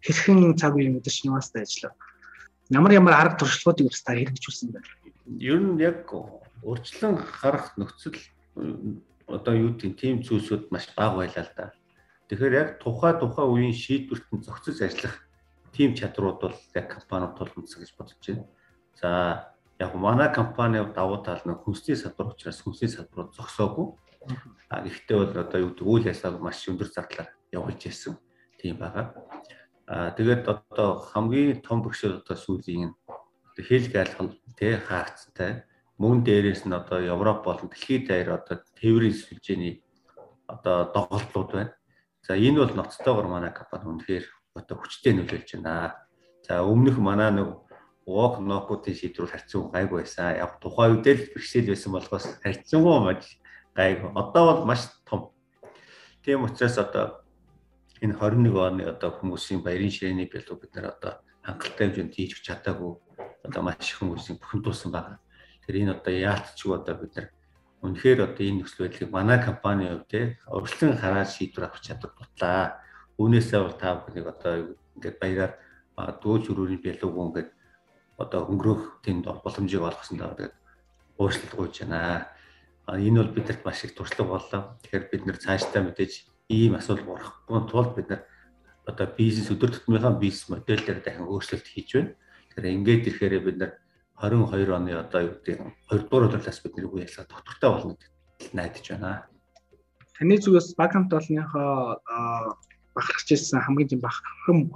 хэрхэн 0.00 0.56
цаг 0.56 0.74
үеийн 0.74 0.96
мэдээж 0.96 1.24
нюанстай 1.24 1.62
ажиллав. 1.62 1.94
ямар 2.70 2.92
ямар 2.92 3.14
арга 3.14 3.36
туршлагуудыг 3.36 3.90
бас 3.90 4.02
та 4.02 4.14
хэрэгжүүлсэн 4.14 4.68
байна. 4.72 4.88
Ер 5.38 5.60
нь 5.60 5.80
яг 5.80 6.06
урьдчилан 6.62 7.18
гарах 7.42 7.76
нөхцөл 7.76 8.18
одоо 9.26 9.54
юу 9.54 9.72
тийм 9.74 9.94
тим 9.94 10.22
зүйлсүүд 10.22 10.70
маш 10.70 10.88
бага 10.96 11.24
байлаа 11.24 11.44
л 11.44 11.52
да. 11.56 11.72
Тэгэхээр 12.28 12.54
яг 12.54 12.68
тухай 12.78 13.12
тухай 13.18 13.46
үеийн 13.46 13.74
шийдвэрт 13.74 14.26
нь 14.32 14.44
зохицож 14.44 14.78
ажиллах 14.80 15.16
тим 15.72 15.94
чадрууд 15.94 16.38
бол 16.40 16.56
яг 16.74 16.86
компаниуд 16.94 17.36
тулгымцсан 17.36 17.80
гэж 17.82 17.90
бодож 17.96 18.18
байна. 18.22 18.44
За 19.00 19.08
яг 19.78 19.94
манай 19.94 20.32
компани 20.32 20.78
давуу 20.94 21.24
тал 21.24 21.42
нь 21.44 21.54
хүнсний 21.54 21.96
салбар 21.96 22.34
учраас 22.34 22.60
хүнсний 22.62 22.90
салбарууд 22.90 23.34
зогсоогүй. 23.34 23.86
А 24.68 24.82
гэхдээ 24.84 25.16
бол 25.16 25.34
одоо 25.42 25.58
юу 25.60 25.70
гэдэг 25.72 25.86
үйл 25.86 26.06
ажиллагааг 26.10 26.42
маш 26.42 26.68
өндөр 26.68 26.90
зардлаар 26.92 27.30
явуулж 27.52 27.80
ирсэн 27.86 28.14
тийм 28.58 28.76
байгаа. 28.76 29.14
Аа 29.86 30.10
тэгээд 30.14 30.46
одоо 30.46 31.02
хамгийн 31.10 31.62
том 31.66 31.82
бэрхшээл 31.82 32.22
одоо 32.22 32.36
сүүлийн 32.36 32.94
хэл 33.58 33.86
гайлхал 33.92 34.30
тэ 34.56 34.78
хаагцтай 34.86 35.64
мөн 36.00 36.24
дээрээс 36.24 36.64
нь 36.64 36.72
одоо 36.72 36.98
Европ 37.02 37.44
болон 37.44 37.68
дэлхийд 37.68 38.08
даяар 38.08 38.40
одоо 38.40 38.56
тээврийн 38.78 39.16
сүлжээний 39.16 39.84
одоо 40.48 40.88
доголдлууд 40.94 41.50
байна. 41.52 41.74
За 42.22 42.36
энэ 42.36 42.64
бол 42.64 42.74
ноцтойгоор 42.76 43.28
манай 43.28 43.52
компани 43.52 43.90
үнэхээр 43.90 44.24
одоо 44.54 44.76
хүчтэй 44.78 45.12
нөлөөлж 45.14 45.50
байна. 45.60 45.96
За 46.46 46.64
өмнөх 46.64 46.96
манай 46.98 47.30
нэг 47.30 47.48
walk 48.06 48.40
knock-уудын 48.40 48.96
шийдвэр 48.96 49.30
харьцан 49.30 49.70
гайгүй 49.70 50.02
байсан. 50.02 50.36
Яг 50.40 50.56
тухайн 50.60 50.98
үед 50.98 51.06
л 51.06 51.32
бэрхшээл 51.36 51.70
байсан 51.70 51.92
болохоос 51.92 52.26
харьцангуй 52.42 52.98
маш 53.04 53.24
гайгүй. 53.76 54.10
Одоо 54.16 54.42
бол 54.48 54.64
маш 54.64 54.88
том. 55.04 55.30
Тийм 56.24 56.44
учраас 56.44 56.78
одоо 56.78 57.19
энэ 58.00 58.16
21 58.16 58.56
оны 58.56 58.82
одоо 58.88 59.10
хүмүүсийн 59.20 59.60
баярын 59.60 59.92
ширээний 59.92 60.28
бэлүү 60.32 60.56
бид 60.56 60.72
нар 60.74 60.96
одоо 60.96 61.12
хангалттай 61.44 61.86
хэмжээнд 61.88 62.14
хийж 62.16 62.40
чадаагүй 62.40 62.96
одоо 63.44 63.62
маш 63.62 63.84
их 63.92 64.00
хүмүүсийн 64.00 64.40
бухимдуулсан 64.40 64.92
байна. 64.92 65.20
Тэр 65.64 65.84
энэ 65.84 65.94
одоо 66.00 66.12
яалтчгүй 66.12 66.72
одоо 66.80 66.94
бид 66.96 67.12
нар 67.16 67.28
үнэхээр 67.84 68.20
одоо 68.24 68.44
энэ 68.44 68.58
нөхцөл 68.64 68.84
байдлыг 68.88 69.10
манай 69.12 69.38
компани 69.40 69.84
хувьд 69.88 70.08
те 70.08 70.20
урьдчилан 70.48 70.96
хараад 70.96 71.28
шийдвэр 71.28 71.66
авах 71.68 71.80
чадвар 71.80 72.12
тутлаа. 72.16 72.80
Үүнээсээ 73.20 73.60
бол 73.60 73.76
та 73.76 73.88
бүхнийг 74.00 74.26
одоо 74.32 74.52
ингээд 74.96 75.16
баяраар 75.20 75.52
дүүж 75.96 76.42
өрөөний 76.52 76.80
бэлүүг 76.80 77.16
ингээд 77.16 77.50
одоо 78.16 78.40
өнгөрөх 78.48 79.04
тэнд 79.04 79.24
боломжийг 79.44 79.84
олгосон 79.84 80.16
даа 80.20 80.36
тэгээд 80.36 80.56
уушлал 81.20 81.56
гуйж 81.56 81.84
байна. 81.84 82.28
Энэ 82.88 83.20
бол 83.20 83.32
бидэрт 83.36 83.64
маш 83.64 83.84
их 83.84 83.96
туршлага 83.96 84.40
боллоо. 84.40 84.62
Тэгэхээр 84.84 85.04
бид 85.12 85.22
нэр 85.24 85.38
цаашдаа 85.40 85.84
мэдээж 85.84 86.29
ийм 86.50 86.74
асуудал 86.74 87.06
бурахгүй 87.06 87.60
тулд 87.70 87.94
бид 87.94 88.08
нар 88.10 88.22
одоо 88.90 89.06
бизнес 89.06 89.54
өдөр 89.54 89.70
тутмынхаа 89.70 90.18
бизнес 90.18 90.50
модель 90.50 90.82
дээр 90.82 91.00
дахин 91.00 91.30
өөрчлөлт 91.30 91.66
хийж 91.70 91.88
байна. 91.94 92.10
Тэгэхээр 92.50 92.74
ингээд 92.74 93.06
ирэхээр 93.06 93.34
бид 93.46 93.56
нар 93.62 93.72
22 94.18 94.74
оны 94.74 94.90
одоо 94.98 95.20
юу 95.30 95.34
гэдэг 95.38 95.58
2 95.94 96.10
дугаар 96.10 96.26
удаараас 96.26 96.58
бид 96.60 96.74
нэг 96.74 96.90
үе 96.90 97.06
ялгаа 97.06 97.26
доктортой 97.30 97.70
болно 97.70 97.94
гэж 97.94 98.50
найдаж 98.50 98.86
байна. 98.90 99.30
Таны 100.18 100.36
зүгээс 100.42 100.74
бакамт 100.74 101.14
олныхоо 101.14 102.02
бахархаж 102.98 103.28
ирсэн 103.30 103.62
хамгийн 103.62 103.88
тийм 103.94 104.02
бахархам 104.02 104.74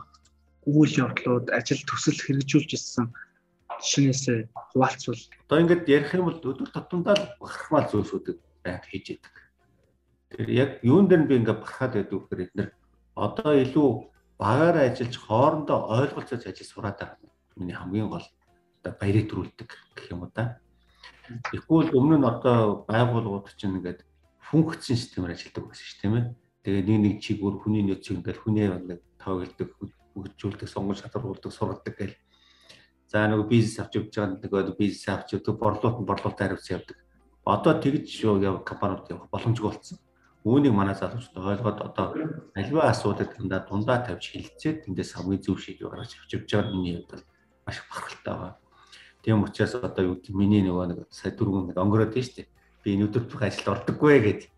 үйл 0.64 0.95
явдлууд 0.95 1.50
ажил 1.50 1.83
төсөл 1.85 2.16
хэрэгжүүлж 2.23 2.71
ирсэн 2.71 3.11
шинээсээ 3.83 4.49
хуваалцвал 4.54 5.21
одоо 5.45 5.59
ингээд 5.61 5.90
ярих 5.90 6.14
юм 6.14 6.31
бол 6.31 6.38
өдөр 6.38 6.71
тутамдаа 6.71 7.37
бахархмал 7.43 7.90
зүйлсүүдийг 7.90 8.38
байнга 8.64 8.87
хийж 8.88 9.19
яадаг 9.19 9.44
Тэгэхээр 10.35 10.50
яг 10.50 10.71
юун 10.83 11.07
дээр 11.07 11.31
би 11.31 11.38
ингээ 11.38 11.62
барахад 11.62 11.95
байдаг 11.95 12.11
гэхээр 12.11 12.43
эдгээр 12.50 12.71
одоо 13.14 13.50
илүү 13.55 13.88
багаар 14.35 14.76
ажиллаж 14.83 15.14
хоорондоо 15.14 15.79
ойлголцож 15.95 16.43
ажил 16.43 16.67
сураад 16.67 16.99
байгаа. 16.99 17.31
Миний 17.55 17.79
хамгийн 17.79 18.11
гол 18.11 18.26
одоо 18.83 18.93
баярыг 18.99 19.31
төрүүлдэг 19.31 19.71
гэх 19.95 20.11
юм 20.11 20.26
уу 20.26 20.35
да. 20.35 20.59
Тэгвэл 21.55 21.95
өмнө 21.95 22.19
нь 22.19 22.26
одоо 22.26 22.83
байгууллагууд 22.91 23.55
чинь 23.55 23.79
ингээд 23.79 24.03
функцийн 24.43 24.99
системээр 24.99 25.38
ажилладаг 25.38 25.71
байсан 25.71 25.87
шүү 25.87 25.99
тийм 26.03 26.14
ээ. 26.19 26.25
Тэгээ 26.67 26.83
нэг 26.83 26.99
нэг 26.99 27.14
чигээр 27.23 27.57
хүний 27.62 27.83
нэг 27.87 28.03
чиг 28.03 28.19
ингээд 28.19 28.43
хүнээ 28.43 28.69
ингээд 28.75 29.03
тоогддог, 29.23 29.71
хөгжүүлдэг, 30.19 30.67
сонгож 30.67 30.99
шатруулдаг, 30.99 31.53
сургадаг 31.55 31.95
гэл. 31.95 32.19
За 33.07 33.23
нөгөө 33.31 33.47
бизнес 33.47 33.79
авч 33.79 34.03
явж 34.03 34.11
байгаа 34.11 34.35
нөгөө 34.50 34.83
бизнес 34.83 35.07
авч 35.07 35.38
явдаг, 35.38 35.55
борлуулалт 35.62 36.03
нь 36.03 36.09
борлуулалтаар 36.11 36.59
хариуцсан 36.59 36.83
явдаг. 36.83 36.99
Одоо 37.47 37.73
тэгж 37.79 38.09
яв 38.43 38.67
компаниуд 38.67 39.07
явах 39.14 39.31
боломжгүй 39.31 39.71
болсон. 39.71 40.03
Үүнийг 40.45 40.77
манай 40.77 40.93
залуучууд 40.93 41.41
ойлгоод 41.41 41.79
одоо 41.89 42.07
альва 42.53 42.83
асуудыг 42.93 43.33
дандаа 43.33 43.65
дундаа 43.65 44.05
тавьж 44.05 44.29
хилцээд 44.29 44.85
тэндээс 44.85 45.17
хамгийн 45.17 45.41
зөв 45.41 45.57
шийдвэр 45.57 45.89
гаргаж 46.05 46.13
авч 46.21 46.31
явж 46.37 46.49
байгаа 46.53 46.73
миний 46.77 47.01
хувьд 47.01 47.25
маш 47.65 47.81
бахархалтай 47.89 48.35
байгаа. 48.37 48.53
Тийм 49.25 49.41
учраас 49.41 49.75
одоо 49.81 50.05
юу 50.05 50.17
гэдэг 50.21 50.37
миний 50.37 50.61
нөгөө 50.61 50.85
нэг 50.93 50.99
сая 51.09 51.33
дөрвөн 51.33 51.73
нэг 51.73 51.81
өнгөрөөд 51.81 52.13
тийм 52.13 52.25
шүү 52.29 52.37
дээ. 52.45 52.49
Би 52.85 52.89
энэ 52.93 53.05
өдөртөх 53.09 53.41
ажилд 53.41 53.73
ордоггүй 53.73 54.17
гэдэг. 54.21 54.51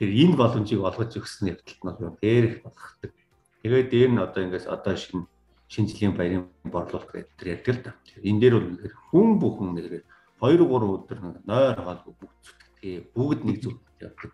Тэр 0.00 0.10
энэ 0.16 0.38
боломжийг 0.40 0.80
олгож 0.80 1.12
өгсөн 1.12 1.52
явдалт 1.52 1.76
нь 1.76 1.88
бол 1.92 2.16
дээр 2.24 2.44
их 2.48 2.56
бахархдаг. 2.64 3.12
Тэгээд 3.60 3.88
дээр 3.92 4.10
нь 4.16 4.24
одоо 4.24 4.40
ингээс 4.48 4.64
одоо 4.64 4.96
шинэ 4.96 5.28
шинэ 5.68 5.88
жилийн 5.92 6.16
баярын 6.16 6.48
борлуулалт 6.64 7.12
гэдэг 7.12 7.36
тэр 7.36 7.48
ярьдаг 7.52 7.76
л 7.76 7.84
да. 7.84 7.92
Энэ 8.24 8.40
дээр 8.40 8.54
бол 8.56 8.80
хүн 9.12 9.28
бүхэн 9.36 9.76
нэр 9.76 10.08
2 10.40 10.56
3 10.56 10.72
өдөр 10.72 11.18
нойр 11.44 11.76
хаалгүй 11.84 12.14
бүгд 12.16 12.40
зүтгэдэг. 12.48 13.12
Бүгд 13.12 13.40
нэг 13.44 13.56
зүг 13.60 13.76
явдаг 14.00 14.32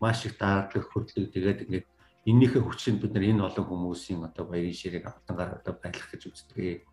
маш 0.00 0.26
их 0.26 0.34
даардлага 0.40 0.88
хөдлөг 0.90 1.28
тэгээд 1.32 1.64
ингээд 1.68 1.86
эннийхээ 2.26 2.62
хүчинд 2.64 3.00
бид 3.00 3.12
нар 3.14 3.24
энэ 3.24 3.46
олон 3.48 3.66
хүмүүсийн 3.68 4.24
одоо 4.28 4.44
баярын 4.44 4.76
ширийг 4.76 5.04
автангаар 5.08 5.60
одоо 5.60 5.74
байлгах 5.76 6.10
гэж 6.12 6.22
үздэг. 6.28 6.84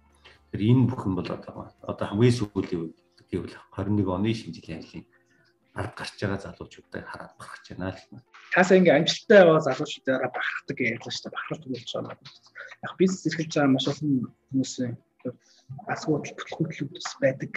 Тэр 0.51 0.61
энэ 0.63 0.87
бүхэн 0.87 1.13
бол 1.15 1.27
одоо 1.27 1.71
одоо 1.83 2.05
хамгийн 2.07 2.35
сүүлийн 2.35 2.81
үед 2.83 2.97
гэвэл 3.27 3.55
21 3.75 4.07
оны 4.07 4.31
шинэ 4.31 4.55
жилийн 4.55 4.79
ажлын 4.79 5.05
ард 5.75 5.93
гарч 5.99 6.15
байгаа 6.17 6.39
залуучуудтай 6.41 7.03
хараад 7.03 7.33
бахарч 7.37 7.65
байна 7.69 7.91
л. 7.91 8.23
Таасаа 8.55 8.79
ингээ 8.79 8.97
амжилттай 8.97 9.41
байгаа 9.43 9.67
залуучуудаараа 9.67 10.31
бахархдаг 10.31 10.77
шүү 10.79 11.23
дээ. 11.27 11.35
Бахархдаг 11.35 11.69
болж 11.75 11.91
байгаа. 11.91 12.17
Яг 12.87 12.93
бизнес 12.97 13.27
эрхэлж 13.27 13.53
байгаа 13.53 13.75
маш 13.75 13.87
олон 13.91 14.11
хүмүүсийн 14.49 14.93
асуудал 15.91 16.33
бүтлгүүтлүүд 16.39 16.95
байдаг. 17.21 17.53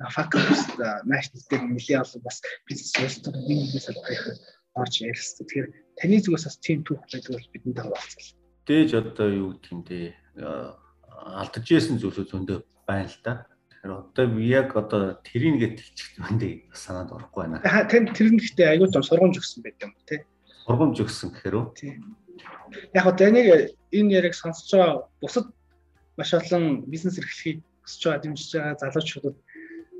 Факус 0.00 0.64
наашнл 1.04 1.44
дээр 1.52 1.64
нэлээд 1.68 2.02
олон 2.02 2.22
бас 2.24 2.40
бизнес 2.64 2.96
ёстой 2.96 3.36
нэг 3.36 3.68
нэг 3.68 3.84
салбарын 3.84 4.40
орж 4.74 4.94
ярилцдаг. 5.02 5.46
Тэгэхээр 5.46 5.68
таны 5.98 6.16
зүгээс 6.20 6.44
бас 6.46 6.56
тийм 6.62 6.84
түүх 6.86 7.02
байдаг 7.10 7.32
бол 7.34 7.52
бидэнтэй 7.52 7.84
хуваалцвал. 7.84 8.30
Дээж 8.66 8.90
одоо 8.94 9.28
юу 9.30 9.48
гэх 9.58 9.72
юм 9.72 9.80
бэ? 9.82 10.14
Алдаж 11.40 11.66
исэн 11.70 11.98
зүйлүүд 11.98 12.30
зөндөө 12.30 12.58
байна 12.86 13.10
л 13.10 13.18
да. 13.24 13.32
Тэгэхээр 13.70 13.92
одоо 13.96 14.26
яг 14.38 14.68
одоо 14.76 15.02
тэрийг 15.26 15.54
нэгэ 15.58 15.68
тэлчих 15.78 16.08
юм 16.18 16.38
санаанд 16.72 17.10
орохгүй 17.10 17.40
байна. 17.48 17.62
Тань 17.64 18.12
тэр 18.14 18.28
нь 18.30 18.38
гэхдээ 18.38 18.78
аюул 18.78 18.92
том 18.92 19.02
сургамж 19.02 19.40
өгсөн 19.40 19.60
байт 19.64 19.80
юм 19.82 19.92
тий. 20.06 20.22
Сургамж 20.64 20.96
өгсөн 21.00 21.34
гэхээр 21.34 21.56
үү? 21.56 21.66
Тий. 21.74 21.92
Яг 22.94 23.06
одоо 23.10 23.26
энийг 23.26 23.74
энэ 23.90 24.14
яриг 24.22 24.34
сонсож 24.34 24.70
байгаа 24.70 25.08
бусад 25.20 25.46
маш 26.16 26.30
олон 26.34 26.84
бизнес 26.86 27.18
эрхлэхийг 27.18 27.64
хүсэж 27.82 28.02
байгаа 28.04 28.22
дэмжиж 28.22 28.50
байгаа 28.54 28.80
залуучуудад 28.80 29.36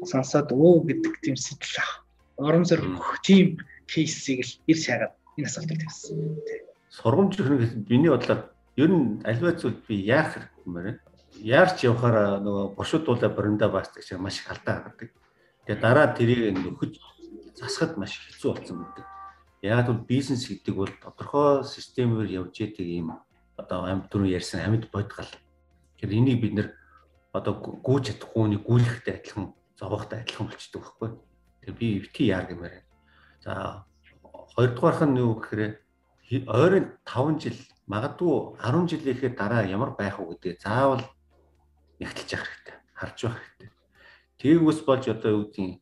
сонсоод 0.07 0.49
өө 0.53 0.87
гэдэг 0.89 1.15
тийм 1.25 1.37
сэтэл 1.37 1.81
ах. 1.83 2.07
Орон 2.37 2.65
зөр 2.65 2.81
тийм 3.25 3.59
кейсийг 3.90 4.47
л 4.47 4.52
ир 4.70 4.78
шагаад 4.78 5.12
энэ 5.37 5.49
асуултыг 5.50 5.78
тавьсан. 5.82 6.38
Сургамж 6.94 7.35
ихнэ 7.35 7.90
миний 7.90 8.11
бодлоор 8.11 8.54
ер 8.78 8.90
нь 8.90 9.18
альва 9.26 9.50
зүйл 9.59 9.78
би 9.87 9.99
яах 10.06 10.38
хэрэгтэй 10.38 10.62
юм 10.66 10.75
бэ? 10.75 10.99
Яарч 11.42 11.82
явахаар 11.82 12.38
нөгөө 12.38 12.78
бошуудуулаа 12.78 13.30
боринда 13.35 13.66
баасдаг 13.68 14.02
шиг 14.02 14.23
маш 14.23 14.38
их 14.38 14.50
алдаа 14.50 14.87
гаргадаг. 14.87 15.11
Тэгээ 15.66 15.82
дараа 15.82 16.06
тэрийг 16.14 16.54
нөхөж 16.54 16.92
засахад 17.59 17.99
маш 17.99 18.14
хэцүү 18.18 18.50
болсон 18.54 18.76
байдаг. 18.82 19.06
Яг 19.62 19.87
бол 19.87 20.06
бизнес 20.06 20.47
гэдэг 20.49 20.75
бол 20.75 20.92
тодорхой 21.02 21.64
системээр 21.64 22.28
явж 22.47 22.54
идэг 22.62 22.87
юм 22.87 23.18
одоо 23.61 23.85
амьд 23.85 24.09
түрүү 24.09 24.35
ярьсан 24.38 24.64
амьд 24.64 24.88
бодгал. 24.90 25.28
Тэгэхээр 25.99 26.16
энийг 26.16 26.38
бид 26.40 26.54
нэр 26.56 26.68
одоо 27.37 27.54
гүйж 27.61 28.16
чадахгүй 28.16 28.44
нэг 28.49 28.62
гүйлэхтэй 28.64 29.14
адилхан 29.20 29.52
зовоохтой 29.76 30.25
адилхан 30.25 30.49
болчдөг 30.49 30.80
байхгүй. 30.80 31.09
Тэгээ 31.61 31.76
би 31.76 31.87
өвти 32.00 32.23
яар 32.32 32.47
гэмээр. 32.49 32.75
За 33.40 33.85
хоёрдугаарх 34.54 35.00
нь 35.09 35.20
юу 35.20 35.40
гэхээр 35.40 35.73
ойрын 36.47 36.87
5 37.09 37.40
жил 37.40 37.59
магадгүй 37.88 38.61
10 38.61 38.87
жилийнхээ 38.90 39.32
дараа 39.35 39.64
ямар 39.64 39.97
байх 39.97 40.20
вэ 40.20 40.37
гэдэг 40.37 40.61
заавал 40.61 41.02
ягтлж 41.99 42.28
явах 42.37 42.49
хэрэгтэй. 42.49 42.76
Харж 42.94 43.18
байх 43.25 43.38
хэрэгтэй. 43.40 43.70
Тээгүүс 44.40 44.80
болж 44.85 45.04
одоо 45.09 45.30
юу 45.32 45.44
гэдгийг 45.49 45.80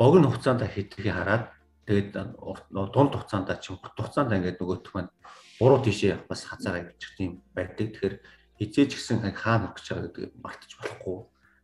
богино 0.00 0.26
хугацаанд 0.32 0.64
хэдгийг 0.64 1.12
хараад 1.12 1.44
тэгээд 1.84 2.10
дунд 2.72 3.12
хугацаанд 3.14 3.48
чи 3.60 3.76
хурд 3.76 3.96
хугацаанд 3.96 4.32
ингээд 4.32 4.60
нөгөөх 4.60 4.92
маань 4.96 5.12
буруу 5.60 5.84
тийшээ 5.84 6.24
бас 6.28 6.48
хазаараа 6.48 6.88
явчих 6.88 7.12
тийм 7.16 7.44
байдаг. 7.52 7.92
Тэгэхээр 7.92 8.14
хизээч 8.56 8.96
гисэн 8.96 9.20
хаана 9.36 9.72
өгч 9.72 9.86
байгаа 9.92 10.08
гэдэг 10.08 10.32
мартаж 10.40 10.70
болохгүй, 10.80 11.18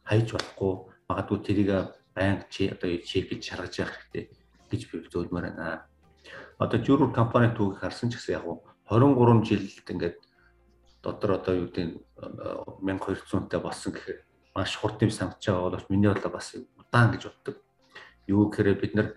хайж 0.04 0.28
болохгүй. 0.36 0.72
Магадгүй 1.08 1.38
тэрийг 1.44 1.70
байнга 2.16 2.48
чи 2.48 2.72
одоо 2.72 2.96
чек 3.04 3.28
гэж 3.28 3.44
шаргаж 3.44 3.74
явах 3.78 3.94
хэрэгтэй 4.00 4.24
гэж 4.72 4.82
би 4.90 5.04
зөөлмөр 5.12 5.52
байна. 5.52 5.84
Одоо 6.58 6.80
журуур 6.80 7.12
компани 7.12 7.52
түүхийг 7.52 7.84
харсан 7.84 8.08
ч 8.08 8.16
гэсэн 8.16 8.40
яг 8.40 8.48
23 8.88 9.44
жилд 9.44 9.90
ингээд 9.92 10.16
дотор 11.04 11.36
одоо 11.36 11.54
юу 11.54 11.68
гэдэг 11.68 12.00
1200-тай 12.80 13.60
болсон 13.60 13.92
гэхээр 13.92 14.18
маш 14.56 14.76
хурд 14.80 15.02
юм 15.04 15.12
санагч 15.12 15.44
байгаа 15.44 15.68
боловч 15.68 15.86
миний 15.92 16.08
бодлоо 16.08 16.32
бас 16.32 16.56
удаан 16.56 17.12
гэж 17.12 17.22
боддог. 17.28 17.56
Юу 18.26 18.48
гэхээр 18.48 18.80
бид 18.80 18.94
нар 18.96 19.08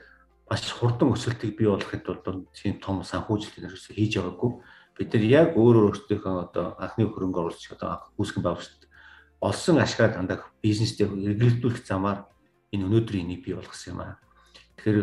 маш 0.50 0.68
хурдан 0.68 1.15
өсөлтийг 1.15 1.56
бий 1.56 1.72
болгохын 1.72 2.03
тулд 2.03 2.51
тийм 2.51 2.82
том 2.84 3.01
санхүүжилтийг 3.08 3.72
ерөөсөө 3.72 3.96
хийж 3.96 4.20
байгаагүй. 4.20 4.51
Бид 5.00 5.13
нар 5.13 5.24
яг 5.24 5.50
өөрөөр 5.56 5.88
өөрсдийнхөө 5.96 6.36
одоо 6.44 6.75
анхны 6.75 7.08
хөрөнгө 7.08 7.39
оруулалт 7.39 7.74
одоо 7.77 8.03
үүсгэн 8.20 8.44
байгуулалт 8.44 8.84
олсон 9.39 9.79
ашгаа 9.79 10.12
дандаа 10.12 10.44
бизнестэй 10.60 11.08
эргэлдүүлэх 11.08 11.88
замаар 11.88 12.27
энэ 12.73 12.85
өнөөдрийн 12.85 13.25
энийг 13.25 13.41
бий 13.45 13.55
болгосон 13.55 13.93
юм 13.93 14.01
аа. 14.01 14.19
Тэгэхээр 14.77 14.99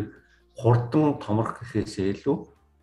хурдан 0.57 1.19
томрох 1.21 1.59
гэхээсээ 1.59 2.17
илүү 2.17 2.37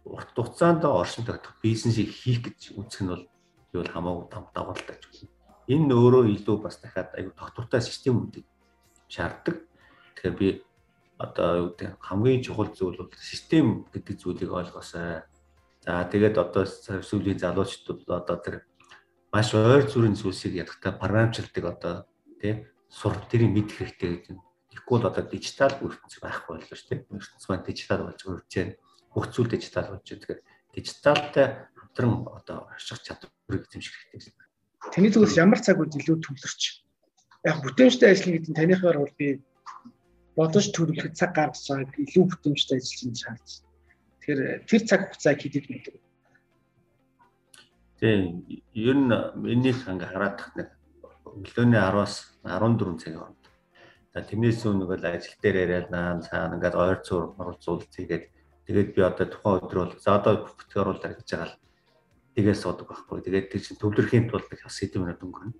урт 0.05 0.31
хугацаанд 0.37 0.85
оршин 0.85 1.25
тогтох 1.25 1.57
бизнесийг 1.65 2.13
хийх 2.13 2.45
гэж 2.45 2.77
үзэх 2.77 3.03
нь 3.03 3.11
бол 3.11 3.25
юу 3.73 3.81
бол 3.83 3.95
хамаагүй 3.95 4.27
давгаалтай 4.31 4.97
ч 5.01 5.05
юм. 5.25 5.31
Энэ 5.67 5.97
өөрөө 5.97 6.25
илүү 6.37 6.57
бас 6.61 6.77
дахиад 6.79 7.17
аюу 7.17 7.33
тогтвортой 7.33 7.81
системүүдийг 7.81 8.47
шаарддаг. 9.09 9.65
Тэгэхээр 10.15 10.37
би 10.37 10.49
одоо 11.17 11.49
юу 11.57 11.69
гэдэг 11.73 11.97
хамгийн 12.05 12.45
чухал 12.45 12.69
зүйл 12.69 13.01
бол 13.01 13.11
систем 13.17 13.89
гэдэг 13.89 14.15
зүйлийг 14.21 14.53
ойлгосоо. 14.53 15.25
За 15.85 16.05
тэгээд 16.05 16.37
одоо 16.37 16.65
сүүлийн 16.69 17.41
залуучдад 17.41 18.05
одоо 18.09 18.37
тэр 18.45 18.55
маш 19.33 19.57
ойр 19.57 19.89
зүрийн 19.89 20.15
зүйлсийг 20.21 20.55
ядахтаа 20.63 20.93
параметруудыг 21.01 21.65
одоо 21.65 21.95
тий 22.41 22.69
сур 22.93 23.17
тэрийг 23.31 23.51
мэдэх 23.57 23.77
хэрэгтэй 23.81 24.11
гэдэг. 24.21 24.39
Тэгэхгүй 24.75 24.99
бол 24.99 25.07
одоо 25.07 25.25
дижитал 25.31 25.71
ертөнц 25.79 26.19
байхгүй 26.19 26.59
боллоо 26.59 26.75
шүү 26.75 26.89
дээ. 26.91 27.07
ертөнц 27.15 27.45
маань 27.47 27.63
дижитал 27.63 28.03
болж 28.03 28.21
өрж 28.27 28.51
байна 28.51 28.75
бүх 29.15 29.31
зүйл 29.31 29.51
дижитал 29.55 29.95
болж 29.95 30.03
байгаа. 30.03 30.19
Тэгэхээр 30.19 30.41
дижиталтай 30.75 31.47
хамтран 31.79 32.27
одоо 32.35 32.59
ашиг 32.75 32.99
чадварыг 33.07 33.63
эзэмших 33.71 33.95
хэрэгтэй. 34.11 34.35
Таны 34.91 35.09
зүгээс 35.15 35.39
ямар 35.39 35.61
цаг 35.63 35.79
үед 35.79 35.95
илүү 35.95 36.19
төвлөрч 36.19 36.63
яг 37.47 37.57
бүтээмжтэй 37.63 38.11
ажиллана 38.11 38.35
гэдэг 38.35 38.51
нь 38.51 38.59
таныхаар 38.59 38.99
бол 38.99 39.15
би 39.15 39.29
бодож 40.35 40.67
төрөлхөд 40.75 41.15
цаг 41.15 41.31
гаргаж 41.39 41.63
байгааг 41.71 41.95
илүү 41.95 42.25
бүтээмжтэй 42.35 42.79
ажиллаж 42.83 43.19
шаардж. 43.23 43.51
Тэгэхээр 44.19 44.41
тэр 44.67 44.83
цаг 44.83 45.01
хугацааг 45.07 45.39
хэдэд 45.39 45.67
мэддэг. 45.71 45.97
Тийм, 48.03 48.21
ер 48.75 48.97
нь 48.99 49.15
энэних 49.15 49.87
ингээ 49.87 50.11
хараад 50.11 50.35
тах 50.43 50.51
нэг 50.59 50.69
өглөөний 51.23 51.79
10-аас 51.79 52.15
14 52.43 52.99
цагийн 52.99 53.21
хооронд. 53.23 53.44
За 54.15 54.23
тэрнээс 54.23 54.63
өмнө 54.63 54.95
нэг 54.95 55.05
ажил 55.05 55.37
дээр 55.43 55.57
яриад 55.67 55.89
наа 55.91 56.23
цаана 56.23 56.57
ингээд 56.57 56.79
ойр 56.79 56.99
зур 57.03 57.35
оролцуулалт 57.35 57.91
хийгээд 57.91 58.31
Тэгээд 58.65 58.97
би 58.97 59.01
одоо 59.05 59.29
тухайн 59.29 59.61
өдөр 59.61 59.79
бол 59.85 59.93
за 60.01 60.17
одоо 60.17 60.49
бүтгэр 60.49 60.89
оруулаад 60.89 61.21
гэж 61.21 61.29
байгаа 61.37 61.49
л 61.53 61.61
тэгээс 62.33 62.61
суудаг 62.65 62.89
байхгүй. 62.89 63.21
Тэгээд 63.21 63.47
тэр 63.53 63.61
чинь 63.61 63.77
төвлөрхийн 63.77 64.25
тулд 64.33 64.49
бас 64.49 64.81
хэдэн 64.81 65.05
минут 65.05 65.21
өнгөрнө. 65.21 65.53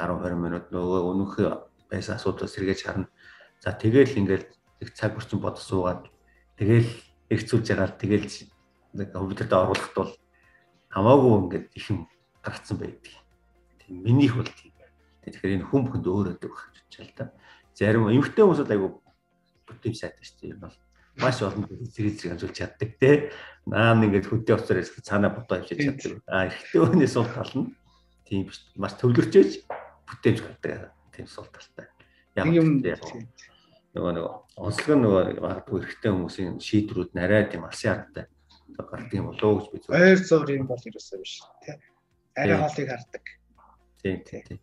10 0.00 0.24
20 0.24 0.40
минут 0.40 0.64
нөгөө 0.72 1.00
өнөөхөө 1.04 1.48
байсан 1.92 2.16
асуудал 2.16 2.48
сэргээж 2.48 2.80
харна. 2.80 3.12
За 3.60 3.76
тэгээл 3.76 4.16
ингээл 4.24 4.48
их 4.80 4.90
цаг 4.96 5.20
үрчин 5.20 5.44
бодож 5.44 5.68
суугаад 5.68 6.08
тэгээл 6.56 6.88
эргцүүлж 7.28 7.66
ягаад 7.76 8.00
тэгээл 8.00 8.24
нэг 8.96 9.12
компьютерт 9.12 9.52
оруулахт 9.52 9.92
бол 9.92 10.12
хамаагүй 10.96 11.32
ингээд 11.44 11.66
их 11.76 11.84
юм 11.92 12.08
гарцсан 12.40 12.80
байдаг. 12.80 13.12
Тийм 13.84 14.00
минийх 14.00 14.32
бол 14.32 14.48
тийм. 14.48 14.72
Тэгэхээр 15.28 15.60
энэ 15.60 15.68
хүн 15.68 15.82
бүхэнд 15.92 16.08
өөр 16.08 16.40
байх 16.40 16.72
гэж 16.72 16.88
байна 16.88 17.04
л 17.04 17.16
да. 17.20 17.24
Зарим 17.76 18.08
эмгтэй 18.08 18.44
хүмүүсд 18.44 18.72
айгу 18.72 19.04
бүтэм 19.68 19.92
сайтай 19.92 20.24
шүү 20.24 20.36
дээ. 20.40 20.50
Энэ 20.56 20.62
бол 20.64 20.76
маш 21.20 21.36
олон 21.44 21.64
зэрэг 21.68 22.14
зэрэг 22.16 22.32
амжуулж 22.32 22.56
чаддаг 22.56 22.90
те. 22.96 23.10
Наан 23.68 24.04
ингээд 24.08 24.32
хөдөө 24.32 24.56
уцаар 24.56 24.80
ирэх 24.80 25.04
цаанаа 25.04 25.30
бодоо 25.36 25.60
авчиж 25.60 25.78
чаддаг. 25.84 26.24
А 26.24 26.48
эрэгтэй 26.48 26.80
хүнээс 26.80 27.12
сул 27.12 27.28
тал 27.28 27.52
нь 27.52 27.76
тийм 28.24 28.48
биш. 28.48 28.64
Маш 28.80 28.96
төвлөрчөөж 28.96 29.50
бүтээж 30.08 30.38
гардаг. 30.40 30.96
Тийм 31.12 31.28
сул 31.28 31.48
талтай. 31.52 31.92
Яг 32.36 32.48
юм 32.48 32.80
нөгөө 33.96 34.12
нөгөө 34.12 34.34
онцлог 34.60 34.96
нь 34.96 35.04
нөгөө 35.04 35.22
магадгүй 35.40 35.76
эрэгтэй 35.84 36.10
хүмүүсийн 36.12 36.56
шийдвэрүүд 36.60 37.12
нарай 37.16 37.48
тийм 37.48 37.64
алсын 37.64 37.92
аргатай 37.96 38.24
гардаг 38.76 39.12
юм 39.12 39.32
болоо 39.32 39.60
гэж 39.60 39.66
би 39.72 39.78
зөв. 39.80 39.90
Ойр 39.96 40.20
зур 40.20 40.48
юм 40.52 40.66
бол 40.68 40.80
ерөөсөө 40.80 41.18
биш 41.20 41.40
тий. 41.64 41.76
Арай 42.36 42.56
хоолыг 42.60 42.88
хардаг. 42.92 43.24
Тийм 44.02 44.20
тийм. 44.24 44.60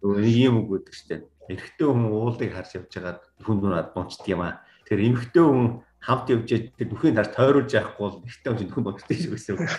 Нөгөө 0.00 0.18
нэг 0.24 0.36
юм 0.36 0.54
үг 0.60 0.68
гэдэг 0.70 0.94
чинь 0.94 1.26
эрэгтэй 1.50 1.86
хүн 1.86 2.04
уулыг 2.08 2.50
харж 2.54 2.70
явж 2.78 2.90
байгаа 2.94 3.14
хүн 3.44 3.56
нүрад 3.60 3.88
дунчдаг 3.94 4.28
юм 4.28 4.42
аа 4.44 4.54
Тэр 4.90 5.06
эмхтэй 5.06 5.44
хүн 5.46 5.86
хамт 6.02 6.26
явж 6.34 6.50
тэр 6.50 6.88
бүхний 6.90 7.14
таар 7.14 7.30
тойруулж 7.30 7.70
яахгүй 7.78 8.02
бол 8.10 8.26
эртний 8.26 8.50
хүн 8.50 8.66
нөхөн 8.66 8.86
боддог 8.90 9.06
шүү 9.06 9.30
гэсэн 9.38 9.54
үг. 9.54 9.70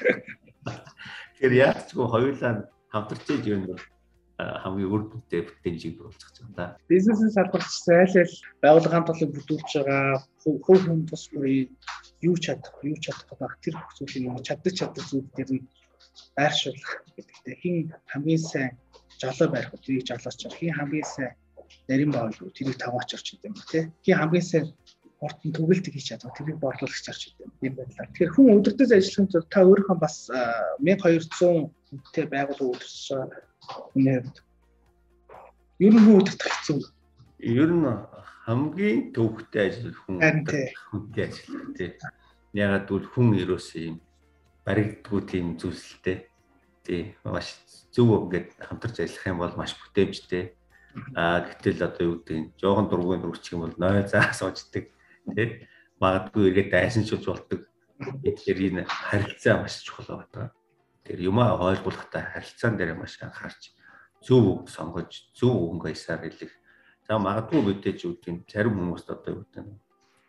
Тэгэхээр 1.36 1.54
яаж 1.60 1.80
ч 1.84 2.00
гоо 2.00 2.08
хоёулаа 2.08 2.72
хамтарч 2.96 3.28
иж 3.28 3.44
юм 3.52 3.68
бол 3.68 3.84
хамгийн 4.40 4.88
үр 4.88 5.04
дүнтэй 5.12 5.44
бүтээнжийгруулах 5.52 6.16
гэж 6.16 6.36
байна. 6.56 6.80
Бизнесийн 6.88 7.36
салбарт 7.36 7.68
айл 7.92 8.16
айл 8.24 8.36
байгууллагын 8.64 9.08
толыг 9.12 9.32
бүтүүлж 9.36 9.70
байгаа 9.84 10.24
хөв 10.40 10.56
хүн 10.64 11.04
тус 11.12 11.28
бүрий 11.36 11.68
юу 12.24 12.40
чадах, 12.40 12.72
юу 12.88 12.96
чадах 13.04 13.36
байх 13.36 13.60
тэр 13.60 13.76
бүх 13.84 13.92
зүйлийг 14.00 14.48
чаддаг 14.48 14.74
чаддаг 14.80 15.04
зүйл 15.12 15.28
дээр 15.36 15.52
нь 15.60 15.68
байршуулах 16.40 17.04
гэдэгтэй. 17.20 17.56
Хин 17.60 17.76
хамгийн 18.08 18.40
сайн 18.40 18.80
жолоо 19.22 19.48
барих 19.54 19.74
үү, 19.74 19.82
тэрийг 19.86 20.06
жолооч. 20.10 20.40
Хин 20.50 20.74
хамгийн 20.74 21.06
сайн 21.06 21.32
нарийн 21.88 22.12
баавал 22.12 22.42
үү, 22.42 22.56
тэрийг 22.58 22.78
таваач 22.82 23.10
орч 23.14 23.28
гэдэг 23.38 23.48
юм 23.48 23.56
тий. 23.70 23.84
Хин 24.02 24.18
хамгийн 24.18 24.46
сайн 24.50 24.66
хурдан 25.22 25.54
төгөлт 25.54 25.86
хийж 25.86 26.06
чадваа 26.10 26.34
тэрийг 26.34 26.58
борлуулагч 26.58 27.06
зарч 27.06 27.22
идэв 27.30 27.54
юм 27.62 27.74
байна. 27.78 27.94
Тэгэхээр 27.94 28.34
хүн 28.34 28.54
өдөртөөс 28.58 28.92
ажиллахын 28.98 29.30
тулд 29.30 29.50
та 29.54 29.62
өөрийнхөө 29.62 29.98
бас 30.02 30.16
1200 30.82 31.70
хүнтэй 31.94 32.26
байгууллага 32.26 32.74
үүсгэж 32.74 33.22
хүний 33.94 34.18
хувьд 34.18 34.38
ер 35.86 35.94
нь 35.94 36.02
хүн 36.02 36.18
өдөртөх 36.26 36.50
хэцүү. 36.50 36.80
Ер 37.46 37.70
нь 37.70 37.86
хамгийн 38.50 39.00
төвхтэй 39.14 39.64
ажиллах 39.70 40.00
хүн 40.10 40.18
хүнтэй 40.90 41.24
ажиллах 41.30 41.70
тий. 41.78 41.90
Ягаад 42.58 42.86
гэвэл 42.90 43.12
хүн 43.14 43.28
ерөөсөө 43.46 43.82
юм 43.94 43.98
баригддгүй 44.66 45.22
тийм 45.30 45.48
зүйлсэлтэй. 45.62 46.18
Тий. 46.84 47.16
Маш 47.24 47.58
зөв 47.92 48.26
ингээд 48.26 48.58
хамтарч 48.58 49.00
ажиллах 49.00 49.28
юм 49.28 49.38
бол 49.40 49.56
маш 49.58 49.78
бүтээмжтэй. 49.78 50.56
А 51.16 51.46
гэтэл 51.46 51.88
одоо 51.88 52.04
юу 52.04 52.16
гэдэг 52.20 52.38
нь 52.38 52.52
жоохон 52.60 52.88
дургуун 52.90 53.22
дурчих 53.22 53.54
юм 53.54 53.64
бол 53.64 53.76
ной 53.78 54.08
заа 54.08 54.34
сууждаг 54.34 54.92
тий 55.36 55.68
магадгүй 56.02 56.50
эргээд 56.50 56.70
дайсан 56.74 57.06
шилж 57.06 57.26
болдог. 57.30 57.62
Тэгэхээр 58.02 58.60
энэ 58.74 58.84
харилцаа 58.90 59.62
маш 59.62 59.86
чухал 59.86 60.26
байна. 60.26 60.50
Тэр 61.06 61.22
юмаа 61.30 61.62
ойлгуулахдаа 61.62 62.34
харилцаан 62.34 62.76
дээр 62.78 62.98
маш 62.98 63.22
анхаарч 63.22 63.78
зөв 64.26 64.66
үг 64.66 64.70
сонгож 64.74 65.30
зөв 65.38 65.54
өнгө 65.54 65.94
аясаар 65.94 66.26
хэлэх. 66.26 66.54
За 67.06 67.22
магадгүй 67.22 67.62
мэдээж 67.62 68.02
гэдэг 68.10 68.50
зарим 68.50 68.82
хүмүүст 68.82 69.14
одоо 69.14 69.30
юу 69.38 69.42
гэдэг 69.46 69.62
нь 69.62 69.78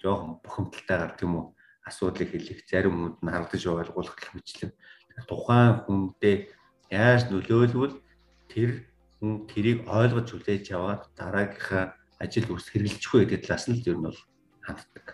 жоохон 0.04 0.44
бухимдалтайгаар 0.44 1.16
тийм 1.16 1.32
үү 1.40 1.44
асуудлыг 1.88 2.30
хэлэх 2.36 2.60
зарим 2.68 2.94
хүнд 3.00 3.18
нь 3.24 3.32
хардаж 3.32 3.62
ойлгуулах 3.64 4.16
гэх 4.20 4.30
мэтлэн 4.36 4.72
тухайн 5.28 5.82
хүндээ 5.84 6.36
яаж 6.90 7.30
нөлөөлвөл 7.30 7.94
тэр 8.52 8.70
хүн 9.18 9.46
тэрийг 9.50 9.88
ойлгож 9.88 10.28
хүлээж 10.34 10.66
аваад 10.74 11.02
дараагийнхаа 11.18 11.84
ажил 12.22 12.52
үрс 12.54 12.68
хэрэгжилчих 12.70 13.12
вэ 13.14 13.24
гэдэг 13.26 13.46
талаас 13.46 13.66
нь 13.70 13.78
л 13.78 13.88
ер 13.90 13.98
нь 13.98 14.06
бол 14.06 14.20
ханддаг. 14.66 15.06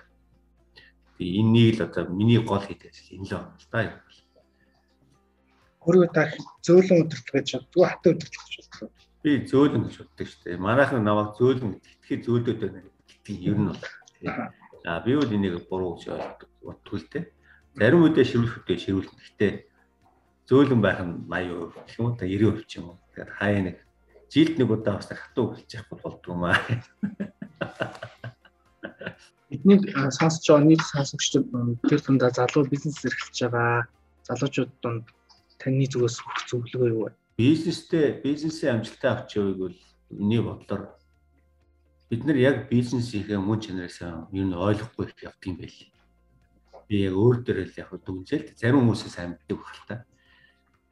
Тэгээ 1.16 1.38
энийг 1.40 1.74
л 1.78 1.84
одоо 1.86 2.04
миний 2.08 2.40
гол 2.40 2.64
хийдэг 2.64 2.90
ажил 2.92 3.16
энэ 3.16 3.26
л 3.28 3.32
байна 3.36 3.56
л 3.56 3.68
да 3.72 3.80
юм. 3.88 3.96
Өөрөө 5.88 6.08
та 6.12 6.22
зөөлөн 6.66 7.00
өдөрт 7.04 7.28
гэж 7.32 7.48
боддгоо 7.56 7.86
хатаа 7.88 8.10
өдөрт 8.12 8.34
гэж 8.36 8.52
боддгоо. 8.60 8.88
Би 9.24 9.30
зөөлөн 9.48 9.82
гэж 9.88 9.94
боддог 9.98 10.26
шүү 10.28 10.42
дээ. 10.44 10.60
Манайхан 10.60 11.04
намайг 11.04 11.30
зөөлөн 11.38 11.72
итгэхий 11.80 12.18
зөөлөд 12.24 12.58
байна 12.60 12.80
гэдэг 12.84 13.36
ер 13.48 13.56
нь 13.56 13.68
бол. 13.72 13.84
А 14.84 15.00
би 15.00 15.12
бол 15.16 15.32
энийг 15.32 15.54
буруу 15.70 15.96
гэж 15.96 16.04
боддгоо 16.60 16.98
л 17.00 17.08
дээ. 17.08 17.24
Зарим 17.78 18.04
үедээ 18.04 18.26
ширүүлэхдээ 18.28 18.78
ширүүлнэ. 18.84 19.16
Гэхдээ 19.16 19.52
зөөлөн 20.48 20.80
байх 20.80 21.00
нь 21.04 21.28
80% 21.28 21.84
гэх 21.84 21.98
юм 22.00 22.06
уу 22.08 22.16
та 22.16 22.24
90% 22.24 22.66
ч 22.66 22.72
юм 22.80 22.84
уу. 22.90 22.98
Тэгэхээр 23.12 23.30
хаяа 23.36 23.62
нэг 23.68 23.76
жилд 24.32 24.54
нэг 24.56 24.68
удаа 24.72 24.96
бас 24.96 25.08
хатуу 25.12 25.52
хэлж 25.52 25.70
явах 25.76 26.00
болдгоо 26.02 26.36
маа. 26.36 26.56
бидний 29.50 29.80
сонсож 30.12 30.44
байгаа 30.48 30.64
нийт 30.64 30.82
сонсогчдод 30.84 31.44
тэр 31.88 32.00
тундаа 32.00 32.30
залуу 32.30 32.64
бизнес 32.68 33.00
эрхэлж 33.04 33.38
байгаа 33.44 33.88
залуучууд 34.28 34.72
донд 34.82 35.04
таны 35.60 35.86
зүгээс 35.88 36.16
өгөх 36.20 36.40
зөвлөгөө 36.48 36.88
юу 36.92 37.02
вэ? 37.08 37.12
Бизнестэй 37.40 38.20
бизнесийн 38.20 38.80
амжилтаа 38.80 39.12
авч 39.24 39.36
явыг 39.36 39.56
бол 39.56 39.76
миний 40.10 40.42
бодлоор 40.44 40.96
бид 42.08 42.24
нар 42.24 42.36
яг 42.36 42.56
бизнесийнхээ 42.68 43.40
мөн 43.40 43.60
чанараас 43.60 44.00
юу 44.32 44.44
н 44.48 44.52
ойлгохгүй 44.52 45.04
их 45.08 45.28
явдсан 45.28 45.56
байл. 45.56 45.78
Би 46.88 46.96
яг 47.08 47.14
өөр 47.16 47.36
дээр 47.44 47.58
л 47.68 47.80
яг 47.80 47.90
дүнжэлт 48.04 48.56
зарим 48.56 48.84
хүмүүсээс 48.84 49.16
амьддаг 49.16 49.58
баг 49.60 49.76
та. 49.88 49.96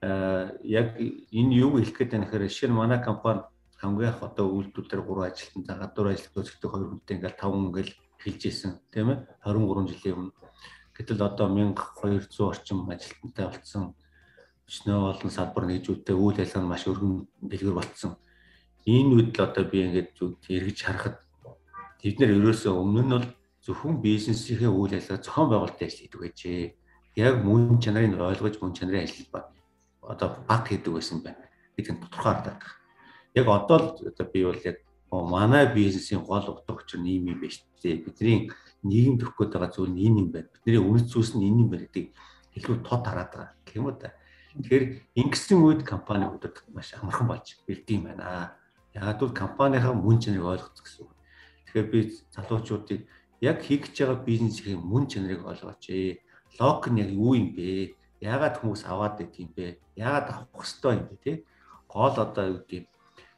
Аа 0.06 0.54
яг 0.62 0.88
энэ 1.40 1.54
юу 1.64 1.70
хэлэх 1.82 1.96
гээд 1.98 2.10
байна 2.14 2.26
гэхээр 2.26 2.46
жишээ 2.46 2.70
нь 2.70 2.78
манай 2.78 3.00
компани 3.02 3.42
хамгийн 3.82 4.14
их 4.14 4.22
одоо 4.22 4.46
үйлдвэр 4.54 4.86
дээр 4.86 5.02
3 5.02 5.26
ажилтан 5.26 5.62
за 5.66 5.74
гадуур 5.82 6.08
ажилтнууд 6.14 6.46
зөвхөн 6.46 6.82
2 6.86 6.90
хүнтэй 6.90 7.14
ингээл 7.16 7.40
5 7.42 7.50
хүн 7.50 7.66
ингээл 7.68 7.92
хэлж 8.22 8.42
исэн 8.46 8.72
тийм 8.94 9.08
ээ 9.10 9.18
23 9.42 9.90
жилийн 9.90 10.16
өмнө 10.16 10.32
гэтэл 10.96 11.26
одоо 11.28 11.46
1200 11.50 12.50
орчим 12.50 12.78
ажилтнтай 12.86 13.46
болсон 13.50 13.84
өчнөө 14.66 14.98
олон 15.10 15.30
салбар 15.30 15.64
нэгжүүдтэй 15.66 16.16
үйл 16.16 16.38
ажиллагаа 16.42 16.70
маш 16.70 16.84
өргөн 16.90 17.14
дэлгэр 17.50 17.76
болцсон. 17.78 18.12
Энэ 18.86 19.14
үед 19.14 19.30
л 19.38 19.46
одоо 19.46 19.64
би 19.70 19.78
ингээд 19.86 20.18
эргэж 20.50 20.78
харахад 20.82 21.16
бид 22.02 22.16
нэр 22.18 22.34
ерөөсөө 22.38 22.74
өмнө 22.74 23.02
нь 23.04 23.12
бол 23.14 23.28
зөвхөн 23.62 24.02
бизнесийнхээ 24.02 24.70
үйл 24.70 24.94
ажиллагаа 24.98 25.22
зохион 25.22 25.48
байгуулалтын 25.50 25.86
ажил 25.86 26.02
хийдэг 26.02 26.20
байжээ. 26.22 26.74
Яг 27.14 27.34
мөн 27.46 27.78
чанарыг 27.78 28.18
ойлгож 28.18 28.54
мөн 28.58 28.74
чанарын 28.74 29.06
ажил 29.06 29.30
ба 29.30 29.54
одоо 30.06 30.28
баг 30.48 30.68
хийдэг 30.68 30.92
байсан 30.94 31.20
байна. 31.22 31.44
Бид 31.76 31.90
энэ 31.90 32.00
тодорхой 32.00 32.32
хардаад 32.32 32.58
байна. 32.62 32.74
Яг 33.34 33.46
одоо 33.48 33.78
л 33.78 33.88
одоо 34.08 34.26
би 34.32 34.44
бол 34.44 34.60
яг 34.64 34.76
манай 35.10 35.66
бизнесийн 35.74 36.22
гол 36.22 36.46
утга 36.48 36.74
учир 36.74 37.00
нь 37.00 37.18
юм 37.18 37.34
юм 37.34 37.40
байна 37.40 37.52
шүү 37.52 37.66
дээ. 37.82 38.04
Бидний 38.06 38.50
нийгэм 38.82 39.18
төрөх 39.18 39.36
гээд 39.36 39.52
байгаа 39.52 39.70
зүйл 39.74 39.92
нь 39.92 40.06
энэ 40.06 40.20
юм 40.22 40.30
байна. 40.32 40.48
Бидний 40.64 40.82
үнэт 40.82 41.10
зүйлс 41.10 41.34
нь 41.34 41.46
энэ 41.46 41.60
юм 41.62 41.68
байна 41.70 41.84
гэдгийг 41.86 42.08
илүү 42.56 42.76
тод 42.86 43.02
хараад 43.06 43.30
байгаа. 43.32 43.50
Гэх 43.66 43.76
юм 43.76 43.86
уу 43.86 43.96
та. 43.98 44.14
Тэгэхээр 44.56 44.84
ингэсэн 45.20 45.58
үед 45.60 45.80
компани 45.84 46.24
өдөр 46.24 46.52
маш 46.72 46.96
амархан 46.96 47.28
болж 47.28 47.46
бэлдээ 47.68 47.96
юм 47.96 48.04
байна. 48.08 48.56
Яг 48.96 49.20
л 49.20 49.36
компанийнхаа 49.36 49.92
мөн 49.92 50.16
чанарыг 50.16 50.48
ойлгох 50.48 50.72
гэсэн 50.72 51.04
үг. 51.04 51.12
Тэгэхээр 51.68 51.86
би 51.92 51.98
залуучуудыг 52.32 53.00
яг 53.44 53.58
хийж 53.60 53.92
байгаа 53.92 54.24
бизнесийн 54.24 54.80
мөн 54.80 55.04
чанарыг 55.12 55.44
ойлгооч 55.44 55.84
ээ. 55.92 56.24
Лог 56.56 56.88
нь 56.88 57.00
яг 57.04 57.10
юу 57.12 57.36
юм 57.36 57.52
бэ? 57.52 57.92
Яагаад 58.20 58.56
хүмүүс 58.60 58.82
аваад 58.88 59.20
байт 59.20 59.34
юм 59.36 59.50
бэ? 59.52 59.76
Яагаад 59.96 60.26
авах 60.32 60.64
хэвээр 60.64 61.00
юм 61.00 61.08
бэ 61.12 61.16
те? 61.20 61.32
Гол 61.88 62.16
одоо 62.16 62.44
юу 62.48 62.60
гэдэг 62.64 62.88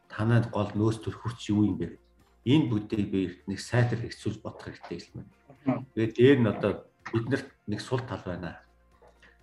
танад 0.06 0.50
гол 0.54 0.70
нөөц 0.74 1.02
төр 1.02 1.16
хүч 1.18 1.50
юу 1.50 1.66
юм 1.66 1.76
бэ? 1.82 1.98
Энэ 2.46 2.68
бүдийг 2.70 3.06
би 3.10 3.20
нэг 3.50 3.58
сайтар 3.58 3.98
хэцүүл 3.98 4.38
бодох 4.38 4.70
хэрэгтэй 4.70 5.10
юм 5.12 5.26
байна. 5.66 5.84
Тэгээд 5.94 6.14
дээр 6.14 6.38
нь 6.40 6.48
одоо 6.48 6.72
биднэрт 7.12 7.48
нэг 7.66 7.80
сул 7.82 8.00
тал 8.06 8.22
байна. 8.24 8.62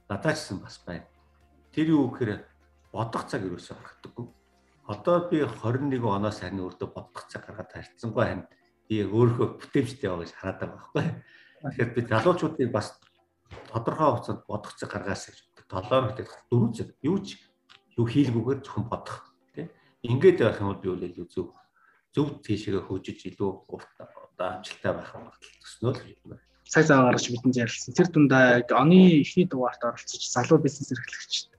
Надад 0.10 0.40
ч 0.40 0.48
гэсэн 0.48 0.60
бас 0.64 0.80
байна. 0.88 1.06
Тэр 1.76 1.94
юу 1.94 2.10
гэхээр 2.10 2.42
бодох 2.96 3.28
цаг 3.28 3.44
юусоо 3.44 3.76
харагдаггүй. 3.76 4.26
Одоо 4.88 5.30
би 5.30 5.44
21 5.44 6.00
оноос 6.00 6.40
харин 6.40 6.64
өөртөө 6.64 6.90
бодох 6.96 7.28
цаг 7.28 7.46
гаргаад 7.46 7.74
харьцсангүй 7.74 8.24
харин 8.24 8.44
би 8.88 9.04
өөрөө 9.04 9.60
бүтээмжтэй 9.60 10.10
байгаа 10.10 10.24
гэж 10.24 10.34
хараад 10.34 10.60
байгаа 10.62 10.78
байхгүй. 10.78 11.06
Тэгэхээр 11.66 11.92
би 11.94 12.02
залуучуудыг 12.06 12.70
бас 12.72 12.88
тодорхой 13.72 14.08
хугацаанд 14.12 14.42
бодох 14.48 14.74
цаг 14.76 14.90
гаргаас 14.92 15.24
гэж 15.30 15.40
толоор 15.70 16.14
гэдэг 16.14 16.28
дөрөв 16.50 16.72
цаг 16.78 16.90
юу 17.02 17.18
ч 17.26 17.40
юу 17.98 18.06
хийлгүүгээр 18.06 18.60
зөвхөн 18.62 18.86
бодох 18.92 19.34
тийм 19.56 19.70
ингээд 20.04 20.40
байх 20.44 20.62
юм 20.62 20.70
бол 20.70 20.84
би 20.84 20.90
үл 20.94 21.08
илүү 21.08 21.28
зөв 21.32 21.48
зөв 22.16 22.28
тийшээ 22.46 22.86
хөгжиж 22.86 23.20
илүү 23.34 23.52
урт 23.74 23.90
одоо 24.00 24.48
амжилттай 24.60 24.94
байх 24.94 25.12
магадлал 25.16 25.60
төснөө 25.64 25.92
л 25.92 26.04
гэж 26.06 26.20
байна. 26.24 26.44
Цаг 26.72 26.84
зав 26.88 27.00
гаргаж 27.06 27.26
бидний 27.30 27.56
ярилцсан. 27.56 27.94
Тэр 27.96 28.08
дундаа 28.12 28.64
оны 28.82 29.22
ихний 29.24 29.48
дугаарт 29.48 29.82
оролцож 29.84 30.24
залуу 30.24 30.60
бизнес 30.64 30.92
эрхлэгчид 30.92 31.50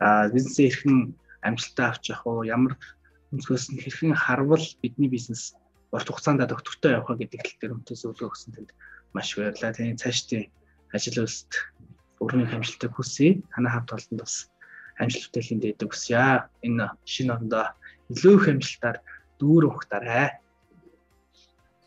а 0.00 0.28
бизнесээ 0.34 0.68
хэрхэн 0.68 0.98
амжилттай 1.46 1.86
авч 1.88 2.04
явах 2.12 2.26
уу 2.26 2.42
ямар 2.44 2.74
өнцгөөс 3.32 3.72
нь 3.72 3.82
хэрхэн 3.82 4.14
харвал 4.14 4.66
бидний 4.82 5.08
бизнес 5.08 5.54
урт 5.92 6.08
хугацаанд 6.08 6.44
доктортой 6.46 6.92
явах 6.98 7.18
гэдэг 7.18 7.40
тал 7.42 7.58
дээр 7.60 7.74
өмтөө 7.76 7.96
зөвлөгөө 7.96 8.28
өгсөн 8.30 8.52
тэнд 8.54 8.70
маш 9.16 9.28
баярлалаа. 9.36 9.76
Таны 9.76 9.96
цаашдын 10.00 10.48
ажил 10.92 11.24
үйлсэд 11.24 11.52
өрнөний 12.20 12.52
амжилтыг 12.52 12.92
хүсье. 12.94 13.42
Танай 13.52 13.72
хамт 13.72 13.92
олонд 13.92 14.20
бас 14.20 14.52
амжилт 15.00 15.32
бүтээлийн 15.32 15.60
дэдэг 15.60 15.88
хүсье. 15.90 16.46
Энэ 16.62 16.92
шинэ 17.08 17.32
ондоо 17.34 17.72
илүү 18.12 18.34
их 18.36 18.46
амжилтаар 18.52 18.98
дүүр 19.40 19.64
ухтаарай. 19.72 20.38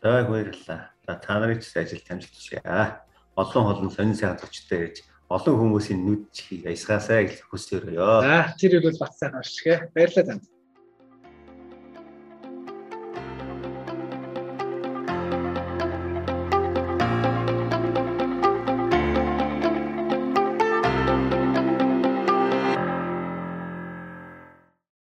За 0.01 0.25
баярлалаа. 0.25 0.91
За 1.05 1.13
та 1.21 1.39
нарыг 1.39 1.61
ч 1.61 1.71
ажилд 1.77 2.09
амжилт 2.09 2.33
хүсье. 2.33 2.59
Олон 3.37 3.65
олон 3.71 3.89
сонин 3.93 4.17
сайхан 4.17 4.41
зочтой 4.41 4.89
гэж 4.89 4.97
олон 5.29 5.55
хүмүүсийн 5.59 6.01
нүд 6.01 6.21
чихийг 6.33 6.65
аясгаасаа 6.65 7.29
гэж 7.29 7.45
хүсээрээ. 7.49 7.97
За 7.97 8.53
тэр 8.57 8.81
бол 8.81 8.97
бат 8.97 9.13
сайхан 9.13 9.41
оршгэ. 9.41 9.73
Баярлалаа 9.93 10.25
танд. 10.25 10.43